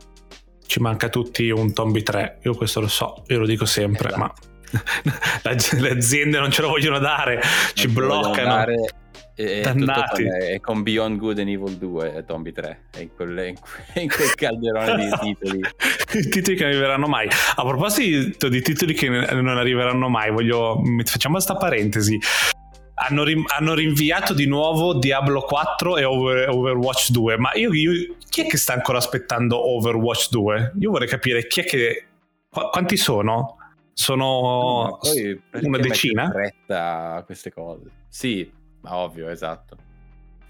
Ci 0.65 0.80
manca 0.80 1.10
tutti 1.10 1.49
un 1.49 1.73
Tombi 1.73 2.04
3, 2.04 2.39
io 2.43 2.56
questo 2.56 2.80
lo 2.80 2.88
so, 2.88 3.23
io 3.28 3.39
lo 3.39 3.45
dico 3.45 3.65
sempre, 3.65 4.10
esatto. 4.10 4.21
ma 4.21 4.34
le 5.80 5.89
aziende 5.91 6.39
non 6.39 6.52
ce 6.52 6.62
lo 6.62 6.69
vogliono 6.69 6.99
dare, 6.99 7.36
non 7.36 7.43
ci 7.73 7.88
bloccano. 7.88 8.56
Dare, 8.56 8.76
E, 9.36 9.62
Dannati. 9.62 10.26
È 10.26 10.60
con 10.60 10.84
Beyond 10.84 11.17
Good 11.17 11.39
and 11.39 11.49
Evil 11.49 11.76
2 11.78 12.23
Tombi 12.28 12.52
3 12.52 12.84
è 12.91 12.99
in, 12.99 13.10
quel, 13.15 13.47
in, 13.47 13.56
in 14.02 14.08
quel 14.08 14.36
calderone 14.36 14.95
di 14.95 15.10
titoli 15.19 15.60
i 15.60 16.30
titoli 16.30 16.56
che 16.56 16.63
non 16.63 16.71
arriveranno 16.71 17.08
mai 17.08 17.28
a 17.28 17.63
proposito 17.63 18.47
di 18.47 18.62
titoli 18.62 18.93
che 18.93 19.10
non 19.10 19.47
arriveranno 19.47 20.08
mai 20.08 20.32
voglio 20.32 20.80
facciamo 21.04 21.34
questa 21.34 21.56
parentesi 21.56 22.19
hanno, 23.08 23.24
rim- 23.24 23.46
hanno, 23.48 23.74
rinviato 23.74 24.34
di 24.34 24.46
nuovo 24.46 24.94
Diablo 24.94 25.42
4 25.42 25.98
e 25.98 26.04
Over- 26.04 26.50
Overwatch 26.50 27.12
2 27.12 27.38
ma 27.38 27.52
io, 27.54 27.74
io, 27.74 28.16
chi 28.30 28.42
è 28.42 28.48
che 28.48 28.58
sta 28.58 28.74
ancora 28.74 28.98
aspettando 28.98 29.58
Overwatch 29.76 30.30
2? 30.30 30.74
io 30.80 30.92
vorrei 30.92 31.08
capire 31.08 31.48
chi 31.48 31.62
è 31.62 31.63
che 31.63 32.06
qu- 32.50 32.70
quanti 32.70 32.98
sono? 32.98 33.58
sono 33.96 35.00
una 35.52 35.78
decina? 35.78 36.30
fretta 36.30 37.22
queste 37.26 37.52
cose 37.54 37.92
sì 38.10 38.62
ma 38.84 38.98
ovvio, 38.98 39.30
esatto. 39.30 39.78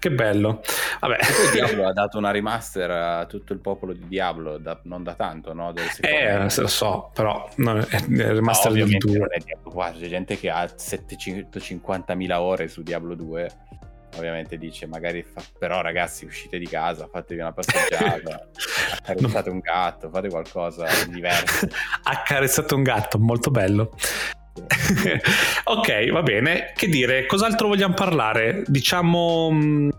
Che 0.04 0.10
bello. 0.10 0.60
Vabbè. 1.00 1.16
Diablo 1.50 1.86
ha 1.86 1.92
dato 1.94 2.18
una 2.18 2.30
remaster 2.30 2.90
a 2.90 3.24
tutto 3.24 3.54
il 3.54 3.58
popolo 3.58 3.94
di 3.94 4.06
Diablo, 4.06 4.58
da, 4.58 4.78
non 4.82 5.02
da 5.02 5.14
tanto, 5.14 5.54
no? 5.54 5.72
eh, 5.74 6.50
se 6.50 6.60
lo 6.60 6.66
so, 6.66 7.10
però 7.14 7.48
no, 7.56 7.78
è, 7.78 7.86
è 7.86 8.02
remaster 8.06 8.72
no, 8.72 8.84
di 8.84 8.98
Diablo 8.98 9.12
2. 9.12 9.28
Diablo 9.42 9.70
4, 9.70 10.00
c'è 10.00 10.08
gente 10.08 10.38
che 10.38 10.50
ha 10.50 10.62
750.000 10.64 12.32
ore 12.34 12.68
su 12.68 12.82
Diablo 12.82 13.14
2 13.14 13.50
ovviamente 14.16 14.58
dice 14.58 14.86
magari 14.86 15.24
fa... 15.24 15.42
però 15.58 15.80
ragazzi 15.80 16.24
uscite 16.24 16.56
di 16.58 16.68
casa 16.68 17.08
fatevi 17.10 17.40
una 17.40 17.52
passeggiata 17.52 18.46
accarezzate 19.02 19.50
un 19.50 19.58
gatto 19.58 20.08
fate 20.08 20.28
qualcosa 20.28 20.86
di 21.04 21.14
diverso 21.14 21.66
accarezzate 22.04 22.74
un 22.74 22.84
gatto 22.84 23.18
molto 23.18 23.50
bello 23.50 23.90
ok, 25.64 26.10
va 26.10 26.22
bene. 26.22 26.72
Che 26.74 26.88
dire, 26.88 27.26
cos'altro 27.26 27.68
vogliamo 27.68 27.94
parlare? 27.94 28.62
Diciamo. 28.66 29.50
Mm, 29.52 29.90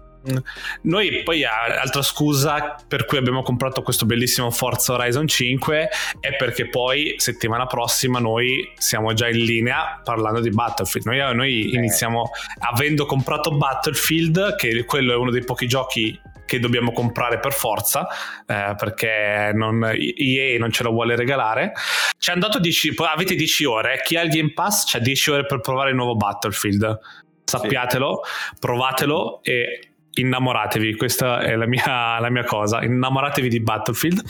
noi 0.84 1.22
poi 1.24 1.44
altra 1.44 2.02
scusa 2.02 2.76
per 2.88 3.06
cui 3.06 3.20
abbiamo 3.20 3.44
comprato 3.44 3.84
questo 3.84 4.08
bellissimo 4.08 4.50
Forza 4.50 4.94
Horizon 4.94 5.28
5 5.28 5.90
è 6.20 6.36
perché 6.36 6.68
poi 6.68 7.14
settimana 7.18 7.68
prossima 7.68 8.18
noi 8.18 8.72
siamo 8.76 9.14
già 9.14 9.28
in 9.30 9.44
linea 9.44 10.02
parlando 10.04 10.40
di 10.40 10.50
Battlefield. 10.50 11.06
Noi, 11.06 11.36
noi 11.36 11.72
eh. 11.72 11.78
iniziamo 11.78 12.32
avendo 12.60 13.06
comprato 13.06 13.56
Battlefield, 13.56 14.56
che 14.56 14.84
quello 14.86 15.14
è 15.14 15.16
uno 15.16 15.30
dei 15.30 15.44
pochi 15.44 15.68
giochi 15.68 16.20
che 16.46 16.60
dobbiamo 16.60 16.92
comprare 16.92 17.40
per 17.40 17.54
forza 17.54 18.08
eh, 18.46 18.76
perché 18.78 19.52
non, 19.54 19.84
EA 19.84 20.58
non 20.60 20.72
ce 20.72 20.84
lo 20.84 20.92
vuole 20.92 21.16
regalare. 21.16 21.74
Ci 22.18 22.30
hanno 22.30 22.42
dato 22.42 22.60
10, 22.60 22.94
avete 22.98 23.36
10 23.36 23.66
ore, 23.66 24.02
chi 24.04 24.16
ha 24.16 24.22
il 24.22 24.30
Game 24.30 24.54
Pass 24.54 24.94
ha 24.96 25.00
10 25.00 25.32
ore 25.32 25.46
per 25.46 25.60
provare 25.60 25.90
il 25.90 25.96
nuovo 25.96 26.16
Battlefield. 26.16 27.00
Sappiatelo, 27.44 28.22
sì. 28.24 28.56
provatelo 28.60 29.42
e 29.44 29.90
innamoratevi, 30.14 30.96
questa 30.96 31.40
è 31.40 31.56
la 31.56 31.68
mia, 31.68 32.20
la 32.20 32.30
mia 32.30 32.44
cosa, 32.44 32.84
innamoratevi 32.84 33.50
di 33.50 33.60
Battlefield 33.60 34.24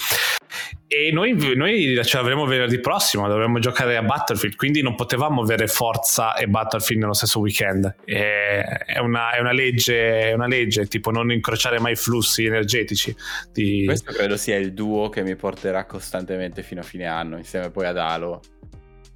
e 0.97 1.12
noi, 1.12 1.36
noi 1.55 1.99
ce 2.03 2.17
l'avremo 2.17 2.45
venerdì 2.45 2.79
prossimo, 2.79 3.27
dovremmo 3.27 3.60
giocare 3.60 3.97
a 3.97 4.01
Battlefield, 4.01 4.55
quindi 4.55 4.81
non 4.81 4.95
potevamo 4.95 5.41
avere 5.41 5.67
Forza 5.67 6.36
e 6.36 6.47
Battlefield 6.47 7.01
nello 7.01 7.13
stesso 7.13 7.41
weekend. 7.41 7.95
E 8.05 8.62
è, 8.62 8.99
una, 8.99 9.31
è, 9.31 9.41
una 9.41 9.51
legge, 9.51 10.29
è 10.29 10.34
una 10.34 10.47
legge, 10.47 10.88
tipo 10.88 11.12
non 11.12 11.34
incrociare 11.34 11.79
mai 11.81 11.97
flussi 11.97 12.45
energetici. 12.45 13.13
Di... 13.51 13.84
Questo 13.86 14.13
credo 14.13 14.38
sia 14.38 14.55
il 14.55 14.73
duo 14.73 15.10
che 15.10 15.21
mi 15.21 15.36
porterà 15.36 15.86
costantemente 15.86 16.63
fino 16.63 16.79
a 16.79 16.84
fine 16.84 17.05
anno, 17.05 17.38
insieme 17.38 17.71
poi 17.71 17.88
ad 17.88 17.97
Halo. 17.97 18.41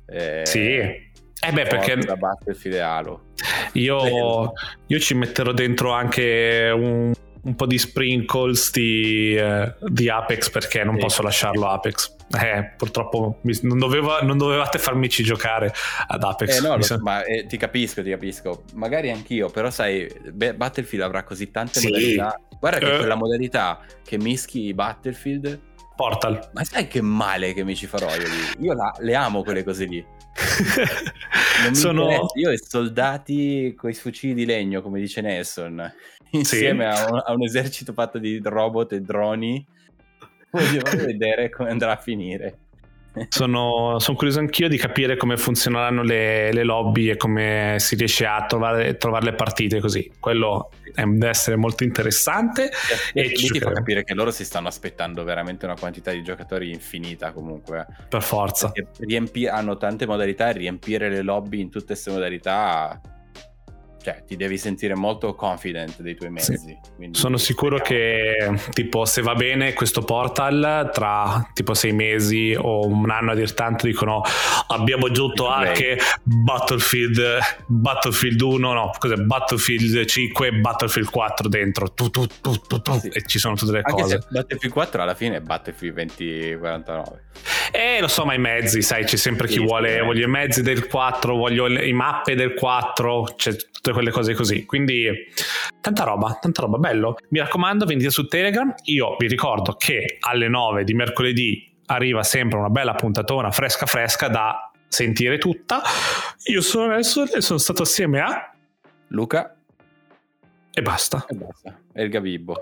Eh, 0.05 0.41
sì. 0.43 0.75
Eh 1.41 1.51
beh, 1.53 1.63
perché 1.63 1.95
Battlefield 1.95 2.75
e 2.75 2.79
Halo. 2.81 3.23
Io, 3.73 4.51
io 4.87 4.99
ci 4.99 5.13
metterò 5.13 5.53
dentro 5.53 5.93
anche 5.93 6.69
un 6.75 7.13
un 7.43 7.55
po' 7.55 7.65
di 7.65 7.77
sprinkles 7.77 8.71
di, 8.71 9.35
eh, 9.35 9.73
di 9.81 10.09
Apex 10.09 10.49
perché 10.49 10.83
non 10.83 10.95
sì. 10.95 11.01
posso 11.01 11.21
lasciarlo 11.21 11.67
Apex. 11.67 12.15
Eh, 12.39 12.73
purtroppo 12.77 13.39
mi, 13.41 13.57
non, 13.63 13.79
doveva, 13.79 14.19
non, 14.21 14.37
dovevate 14.37 14.77
farmici 14.77 15.23
giocare 15.23 15.73
ad 16.07 16.23
Apex. 16.23 16.57
Eh 16.57 16.61
no, 16.61 16.77
lo, 16.77 16.85
ma 17.01 17.23
eh, 17.23 17.45
ti 17.45 17.57
capisco, 17.57 18.03
ti 18.03 18.09
capisco. 18.09 18.63
Magari 18.73 19.09
anch'io, 19.09 19.49
però 19.49 19.69
sai, 19.69 20.07
Battlefield 20.31 21.03
avrà 21.03 21.23
così 21.23 21.49
tante 21.51 21.79
sì. 21.79 21.87
modalità. 21.87 22.39
Guarda 22.59 22.79
che 22.79 22.93
eh. 22.93 22.97
quella 22.97 23.15
modalità 23.15 23.79
che 24.03 24.17
mischi 24.17 24.73
Battlefield... 24.73 25.67
Portal. 25.95 26.49
Ma 26.53 26.63
sai 26.63 26.87
che 26.87 27.01
male 27.01 27.53
che 27.53 27.65
mi 27.65 27.75
ci 27.75 27.85
farò 27.85 28.07
io 28.15 28.23
lì? 28.23 28.65
Io 28.65 28.73
la, 28.73 28.93
le 28.99 29.15
amo 29.15 29.43
quelle 29.43 29.65
cose 29.65 29.83
lì. 29.83 30.05
Sono... 31.73 32.29
Io 32.35 32.51
e 32.51 32.57
soldati 32.57 33.73
con 33.75 33.89
i 33.89 33.93
fucili 33.93 34.33
di 34.33 34.45
legno, 34.45 34.81
come 34.81 35.01
dice 35.01 35.19
Nelson 35.19 35.91
insieme 36.31 36.93
sì. 36.95 37.01
a, 37.01 37.11
un, 37.11 37.21
a, 37.25 37.31
un, 37.33 37.43
esercito 37.43 37.93
fatto 37.93 38.17
di 38.17 38.39
robot 38.43 38.93
e 38.93 39.01
droni. 39.01 39.65
Voglio 40.51 40.81
vedere 41.05 41.49
come 41.49 41.69
andrà 41.69 41.93
a 41.93 41.97
finire. 41.97 42.57
Sono, 43.29 43.97
sono, 43.99 44.15
curioso 44.15 44.39
anch'io 44.39 44.69
di 44.69 44.77
capire 44.77 45.17
come 45.17 45.35
funzioneranno 45.35 46.03
le, 46.03 46.53
le 46.53 46.63
lobby 46.63 47.09
e 47.09 47.17
come 47.17 47.75
si 47.79 47.95
riesce 47.95 48.25
a 48.25 48.45
trovare, 48.45 48.97
trovare 48.97 49.25
le 49.25 49.33
partite 49.33 49.79
così. 49.79 50.11
Quello 50.19 50.69
deve 50.93 51.27
essere 51.27 51.55
molto 51.55 51.83
interessante. 51.83 52.69
E, 53.13 53.21
e 53.21 53.35
ci 53.35 53.59
fa 53.59 53.71
capire 53.71 54.03
che 54.03 54.13
loro 54.13 54.31
si 54.31 54.45
stanno 54.45 54.67
aspettando 54.67 55.23
veramente 55.23 55.65
una 55.65 55.75
quantità 55.75 56.11
di 56.11 56.21
giocatori 56.23 56.71
infinita 56.71 57.31
comunque. 57.31 57.87
Per 58.07 58.21
forza. 58.21 58.71
Riempi- 58.99 59.47
hanno 59.47 59.75
tante 59.77 60.05
modalità 60.05 60.49
e 60.49 60.53
riempire 60.53 61.09
le 61.09 61.21
lobby 61.21 61.59
in 61.61 61.69
tutte 61.69 61.87
queste 61.87 62.11
modalità 62.11 63.01
cioè 64.09 64.23
ti 64.25 64.35
devi 64.35 64.57
sentire 64.57 64.95
molto 64.95 65.35
confident 65.35 66.01
dei 66.01 66.15
tuoi 66.15 66.31
mezzi. 66.31 66.57
Sì. 66.57 66.77
Sono 67.11 67.37
sicuro 67.37 67.77
che 67.77 68.59
tipo 68.71 69.05
se 69.05 69.21
va 69.21 69.35
bene 69.35 69.73
questo 69.73 70.01
portal 70.01 70.89
tra 70.91 71.47
tipo 71.53 71.73
sei 71.73 71.91
mesi 71.91 72.55
o 72.57 72.87
un 72.87 73.09
anno 73.11 73.31
a 73.31 73.35
dir 73.35 73.53
tanto 73.53 73.85
dicono 73.85 74.21
abbiamo 74.67 75.07
aggiunto 75.07 75.47
anche 75.47 75.97
Battlefield 76.23 77.37
Battlefield 77.67 78.41
1 78.41 78.73
no 78.73 78.91
cos'è 78.97 79.15
Battlefield 79.15 80.05
5 80.05 80.47
e 80.47 80.51
Battlefield 80.53 81.09
4 81.09 81.49
dentro 81.49 81.91
tu, 81.93 82.09
tu, 82.09 82.25
tu, 82.27 82.99
sì. 82.99 83.09
e 83.09 83.23
ci 83.25 83.37
sono 83.37 83.55
tutte 83.55 83.71
le 83.73 83.81
anche 83.83 84.01
cose 84.01 84.23
Battlefield 84.29 84.73
4 84.73 85.01
alla 85.01 85.15
fine 85.15 85.37
è 85.37 85.41
Battlefield 85.41 85.93
2049 85.93 87.23
eh 87.71 87.99
lo 87.99 88.07
so 88.07 88.25
ma 88.25 88.33
i 88.33 88.39
mezzi 88.39 88.81
sai 88.81 89.03
c'è 89.03 89.17
sempre 89.17 89.47
chi 89.47 89.53
sì, 89.53 89.63
vuole 89.63 90.01
voglio 90.01 90.25
i 90.25 90.29
mezzi 90.29 90.61
del 90.61 90.87
4 90.87 91.35
voglio 91.35 91.67
le, 91.67 91.85
i 91.85 91.93
mappe 91.93 92.35
del 92.35 92.53
4 92.53 93.33
c'è 93.35 93.55
tutte 93.55 93.91
quelle 93.99 94.11
cose 94.11 94.33
così. 94.33 94.65
Quindi 94.65 95.09
tanta 95.81 96.03
roba, 96.03 96.37
tanta 96.39 96.61
roba, 96.61 96.77
bello. 96.77 97.17
Mi 97.29 97.39
raccomando, 97.39 97.85
venite 97.85 98.09
su 98.09 98.27
Telegram. 98.27 98.73
Io 98.85 99.15
vi 99.17 99.27
ricordo 99.27 99.73
che 99.73 100.17
alle 100.21 100.47
9 100.47 100.85
di 100.85 100.93
mercoledì 100.93 101.69
arriva 101.87 102.23
sempre 102.23 102.57
una 102.57 102.69
bella 102.69 102.93
puntatona 102.93 103.51
fresca 103.51 103.85
fresca 103.85 104.29
da 104.29 104.71
sentire 104.87 105.37
tutta. 105.37 105.81
Io 106.45 106.61
sono 106.61 106.87
Nelson 106.87 107.27
e 107.35 107.41
sono 107.41 107.59
stato 107.59 107.83
assieme 107.83 108.21
a 108.21 108.53
Luca 109.07 109.55
e 110.71 110.81
basta. 110.81 111.25
E 111.27 111.35
basta. 111.35 111.77
E 111.93 112.03
il 112.03 112.09
Gabibbo. 112.09 112.55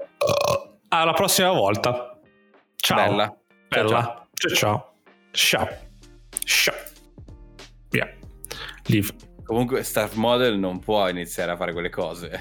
Alla 0.89 1.13
prossima 1.13 1.51
volta. 1.51 2.17
Ciao. 2.75 2.97
Bella. 2.97 3.37
Bella. 3.67 4.27
Ciao 4.33 4.55
ciao. 4.55 4.93
Ciao. 5.31 5.67
Ciao. 6.43 6.75
Via. 7.89 8.11
Leave. 8.85 9.26
Comunque, 9.47 9.81
Star 9.83 10.09
Model 10.15 10.59
non 10.59 10.79
può 10.79 11.07
iniziare 11.07 11.53
a 11.53 11.55
fare 11.55 11.71
quelle 11.71 11.89
cose. 11.89 12.29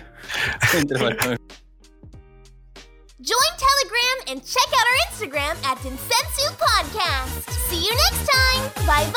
Join 3.18 3.54
Telegram 3.56 4.18
and 4.26 4.42
check 4.44 4.68
out 4.72 4.84
our 4.84 4.98
Instagram 5.08 5.56
at 5.64 5.78
Insensu 5.84 6.52
Podcast. 6.58 7.48
See 7.68 7.86
you 7.86 7.94
next 7.94 8.26
time. 8.28 8.70
Bye 8.84 9.08